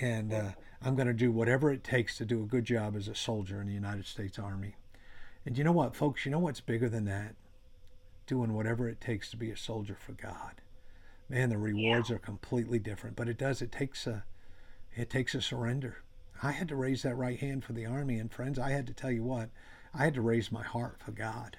and 0.00 0.32
uh, 0.32 0.50
I'm 0.80 0.96
going 0.96 1.08
to 1.08 1.14
do 1.14 1.30
whatever 1.30 1.70
it 1.70 1.84
takes 1.84 2.16
to 2.18 2.24
do 2.24 2.42
a 2.42 2.46
good 2.46 2.64
job 2.64 2.96
as 2.96 3.06
a 3.06 3.14
soldier 3.14 3.60
in 3.60 3.66
the 3.66 3.74
United 3.74 4.06
States 4.06 4.38
Army. 4.38 4.76
And 5.44 5.58
you 5.58 5.62
know 5.62 5.72
what, 5.72 5.94
folks? 5.94 6.24
You 6.24 6.32
know 6.32 6.38
what's 6.38 6.60
bigger 6.60 6.88
than 6.88 7.04
that? 7.04 7.34
Doing 8.26 8.52
whatever 8.52 8.88
it 8.88 9.00
takes 9.00 9.30
to 9.30 9.36
be 9.36 9.50
a 9.50 9.56
soldier 9.56 9.96
for 9.98 10.12
God. 10.12 10.60
Man, 11.28 11.48
the 11.48 11.58
rewards 11.58 12.10
yeah. 12.10 12.16
are 12.16 12.20
completely 12.20 12.78
different, 12.78 13.16
but 13.16 13.28
it 13.28 13.38
does. 13.38 13.62
It 13.62 13.72
takes 13.72 14.06
a, 14.06 14.24
it 14.94 15.10
takes 15.10 15.34
a 15.34 15.40
surrender. 15.40 16.02
I 16.42 16.52
had 16.52 16.68
to 16.68 16.76
raise 16.76 17.02
that 17.02 17.16
right 17.16 17.38
hand 17.38 17.64
for 17.64 17.72
the 17.72 17.86
army, 17.86 18.18
and 18.18 18.30
friends, 18.30 18.58
I 18.58 18.70
had 18.70 18.86
to 18.86 18.92
tell 18.92 19.10
you 19.10 19.24
what, 19.24 19.50
I 19.94 20.04
had 20.04 20.14
to 20.14 20.20
raise 20.20 20.52
my 20.52 20.62
heart 20.62 21.00
for 21.04 21.12
God. 21.12 21.56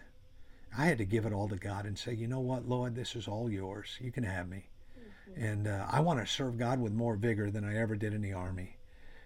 I 0.78 0.86
had 0.86 1.00
to 1.00 1.06
give 1.06 1.26
it 1.26 1.34
all 1.34 1.50
to 1.50 1.56
God 1.56 1.86
and 1.86 1.98
say, 1.98 2.14
you 2.14 2.28
know 2.28 2.40
what, 2.40 2.68
Lord, 2.68 2.96
this 2.96 3.16
is 3.16 3.28
all 3.28 3.50
yours. 3.50 3.98
You 4.00 4.12
can 4.12 4.24
have 4.24 4.48
me. 4.48 4.70
Mm-hmm. 5.00 5.44
And 5.44 5.68
uh, 5.68 5.88
I 5.90 6.02
want 6.02 6.20
to 6.20 6.32
serve 6.32 6.58
God 6.58 6.80
with 6.80 6.94
more 6.94 7.16
vigor 7.16 7.50
than 7.50 7.64
I 7.64 7.78
ever 7.78 7.96
did 7.96 8.14
in 8.14 8.22
the 8.22 8.34
army. 8.34 8.78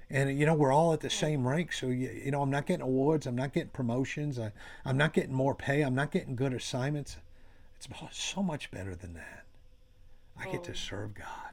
And 0.09 0.37
you 0.37 0.45
know 0.45 0.53
we're 0.53 0.73
all 0.73 0.91
at 0.91 0.99
the 0.99 1.09
same 1.09 1.47
rank, 1.47 1.71
so 1.71 1.87
you, 1.87 2.09
you 2.25 2.31
know 2.31 2.41
I'm 2.41 2.49
not 2.49 2.65
getting 2.65 2.81
awards, 2.81 3.25
I'm 3.25 3.35
not 3.35 3.53
getting 3.53 3.69
promotions, 3.69 4.37
I, 4.37 4.51
I'm 4.83 4.97
not 4.97 5.13
getting 5.13 5.33
more 5.33 5.55
pay, 5.55 5.83
I'm 5.83 5.95
not 5.95 6.11
getting 6.11 6.35
good 6.35 6.53
assignments. 6.53 7.15
It's 7.89 8.23
so 8.23 8.43
much 8.43 8.71
better 8.71 8.95
than 8.95 9.13
that. 9.13 9.45
I 10.37 10.49
get 10.49 10.63
to 10.65 10.75
serve 10.75 11.13
God. 11.13 11.51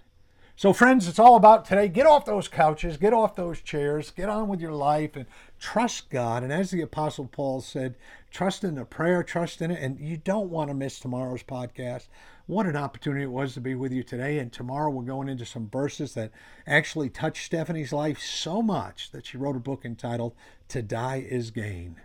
So, 0.56 0.72
friends, 0.72 1.06
it's 1.06 1.20
all 1.20 1.36
about 1.36 1.64
today. 1.64 1.86
Get 1.86 2.06
off 2.06 2.24
those 2.24 2.48
couches, 2.48 2.96
get 2.96 3.12
off 3.12 3.36
those 3.36 3.60
chairs, 3.60 4.10
get 4.10 4.28
on 4.28 4.48
with 4.48 4.60
your 4.60 4.72
life, 4.72 5.14
and 5.14 5.26
trust 5.60 6.10
God. 6.10 6.42
And 6.42 6.52
as 6.52 6.72
the 6.72 6.80
Apostle 6.80 7.26
Paul 7.26 7.60
said, 7.60 7.94
trust 8.32 8.64
in 8.64 8.74
the 8.74 8.84
prayer, 8.84 9.22
trust 9.22 9.62
in 9.62 9.70
it. 9.70 9.80
And 9.80 10.00
you 10.00 10.16
don't 10.16 10.50
want 10.50 10.68
to 10.68 10.74
miss 10.74 10.98
tomorrow's 10.98 11.44
podcast. 11.44 12.08
What 12.46 12.66
an 12.66 12.74
opportunity 12.74 13.22
it 13.22 13.30
was 13.30 13.54
to 13.54 13.60
be 13.60 13.76
with 13.76 13.92
you 13.92 14.02
today. 14.02 14.40
And 14.40 14.52
tomorrow 14.52 14.90
we're 14.90 15.04
going 15.04 15.28
into 15.28 15.46
some 15.46 15.68
verses 15.68 16.14
that 16.14 16.32
actually 16.66 17.08
touched 17.08 17.44
Stephanie's 17.44 17.92
life 17.92 18.18
so 18.18 18.60
much 18.60 19.12
that 19.12 19.26
she 19.26 19.36
wrote 19.36 19.54
a 19.54 19.60
book 19.60 19.84
entitled 19.84 20.34
To 20.70 20.82
Die 20.82 21.26
is 21.30 21.52
Gain 21.52 22.00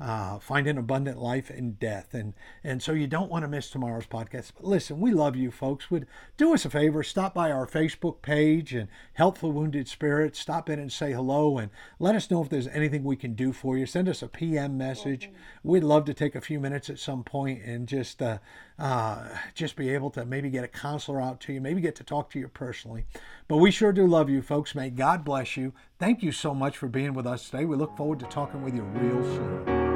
uh, 0.00 0.38
find 0.38 0.66
an 0.66 0.78
abundant 0.78 1.18
life 1.18 1.50
in 1.50 1.72
death. 1.72 2.14
And, 2.14 2.34
and 2.62 2.82
so 2.82 2.92
you 2.92 3.06
don't 3.06 3.30
want 3.30 3.44
to 3.44 3.48
miss 3.48 3.70
tomorrow's 3.70 4.06
podcast. 4.06 4.52
But 4.56 4.64
listen, 4.64 5.00
we 5.00 5.10
love 5.10 5.36
you 5.36 5.50
folks. 5.50 5.90
Would 5.90 6.06
do 6.36 6.54
us 6.54 6.64
a 6.64 6.70
favor, 6.70 7.02
stop 7.02 7.34
by 7.34 7.50
our 7.50 7.66
Facebook 7.66 8.22
page 8.22 8.74
and 8.74 8.88
Help 9.14 9.38
for 9.38 9.52
Wounded 9.52 9.88
Spirits. 9.88 10.38
Stop 10.38 10.70
in 10.70 10.78
and 10.78 10.92
say 10.92 11.12
hello 11.12 11.58
and 11.58 11.70
let 11.98 12.14
us 12.14 12.30
know 12.30 12.42
if 12.42 12.48
there's 12.48 12.68
anything 12.68 13.04
we 13.04 13.16
can 13.16 13.34
do 13.34 13.52
for 13.52 13.76
you. 13.76 13.86
Send 13.86 14.08
us 14.08 14.22
a 14.22 14.28
PM 14.28 14.78
message. 14.78 15.30
We'd 15.62 15.84
love 15.84 16.04
to 16.06 16.14
take 16.14 16.34
a 16.34 16.40
few 16.40 16.60
minutes 16.60 16.88
at 16.88 16.98
some 16.98 17.24
point 17.24 17.62
and 17.64 17.88
just 17.88 18.22
uh, 18.22 18.38
uh, 18.78 19.28
just 19.54 19.76
be 19.76 19.90
able 19.90 20.10
to 20.10 20.24
maybe 20.24 20.50
get 20.50 20.64
a 20.64 20.68
counselor 20.68 21.20
out 21.20 21.40
to 21.40 21.52
you, 21.52 21.60
maybe 21.60 21.80
get 21.80 21.96
to 21.96 22.04
talk 22.04 22.30
to 22.30 22.38
you 22.38 22.48
personally. 22.48 23.04
But 23.48 23.56
we 23.56 23.70
sure 23.70 23.92
do 23.92 24.06
love 24.06 24.30
you, 24.30 24.42
folks. 24.42 24.74
May 24.74 24.90
God 24.90 25.24
bless 25.24 25.56
you. 25.56 25.72
Thank 25.98 26.22
you 26.22 26.32
so 26.32 26.54
much 26.54 26.76
for 26.76 26.86
being 26.86 27.14
with 27.14 27.26
us 27.26 27.50
today. 27.50 27.64
We 27.64 27.76
look 27.76 27.96
forward 27.96 28.20
to 28.20 28.26
talking 28.26 28.62
with 28.62 28.74
you 28.74 28.82
real 28.82 29.22
soon. 29.24 29.87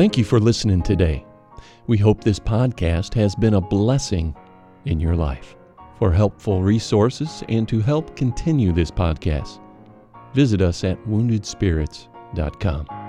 Thank 0.00 0.16
you 0.16 0.24
for 0.24 0.40
listening 0.40 0.80
today. 0.80 1.26
We 1.86 1.98
hope 1.98 2.24
this 2.24 2.38
podcast 2.38 3.12
has 3.12 3.34
been 3.34 3.52
a 3.52 3.60
blessing 3.60 4.34
in 4.86 4.98
your 4.98 5.14
life. 5.14 5.56
For 5.98 6.10
helpful 6.10 6.62
resources 6.62 7.44
and 7.50 7.68
to 7.68 7.80
help 7.80 8.16
continue 8.16 8.72
this 8.72 8.90
podcast, 8.90 9.60
visit 10.32 10.62
us 10.62 10.84
at 10.84 10.96
woundedspirits.com. 11.04 12.99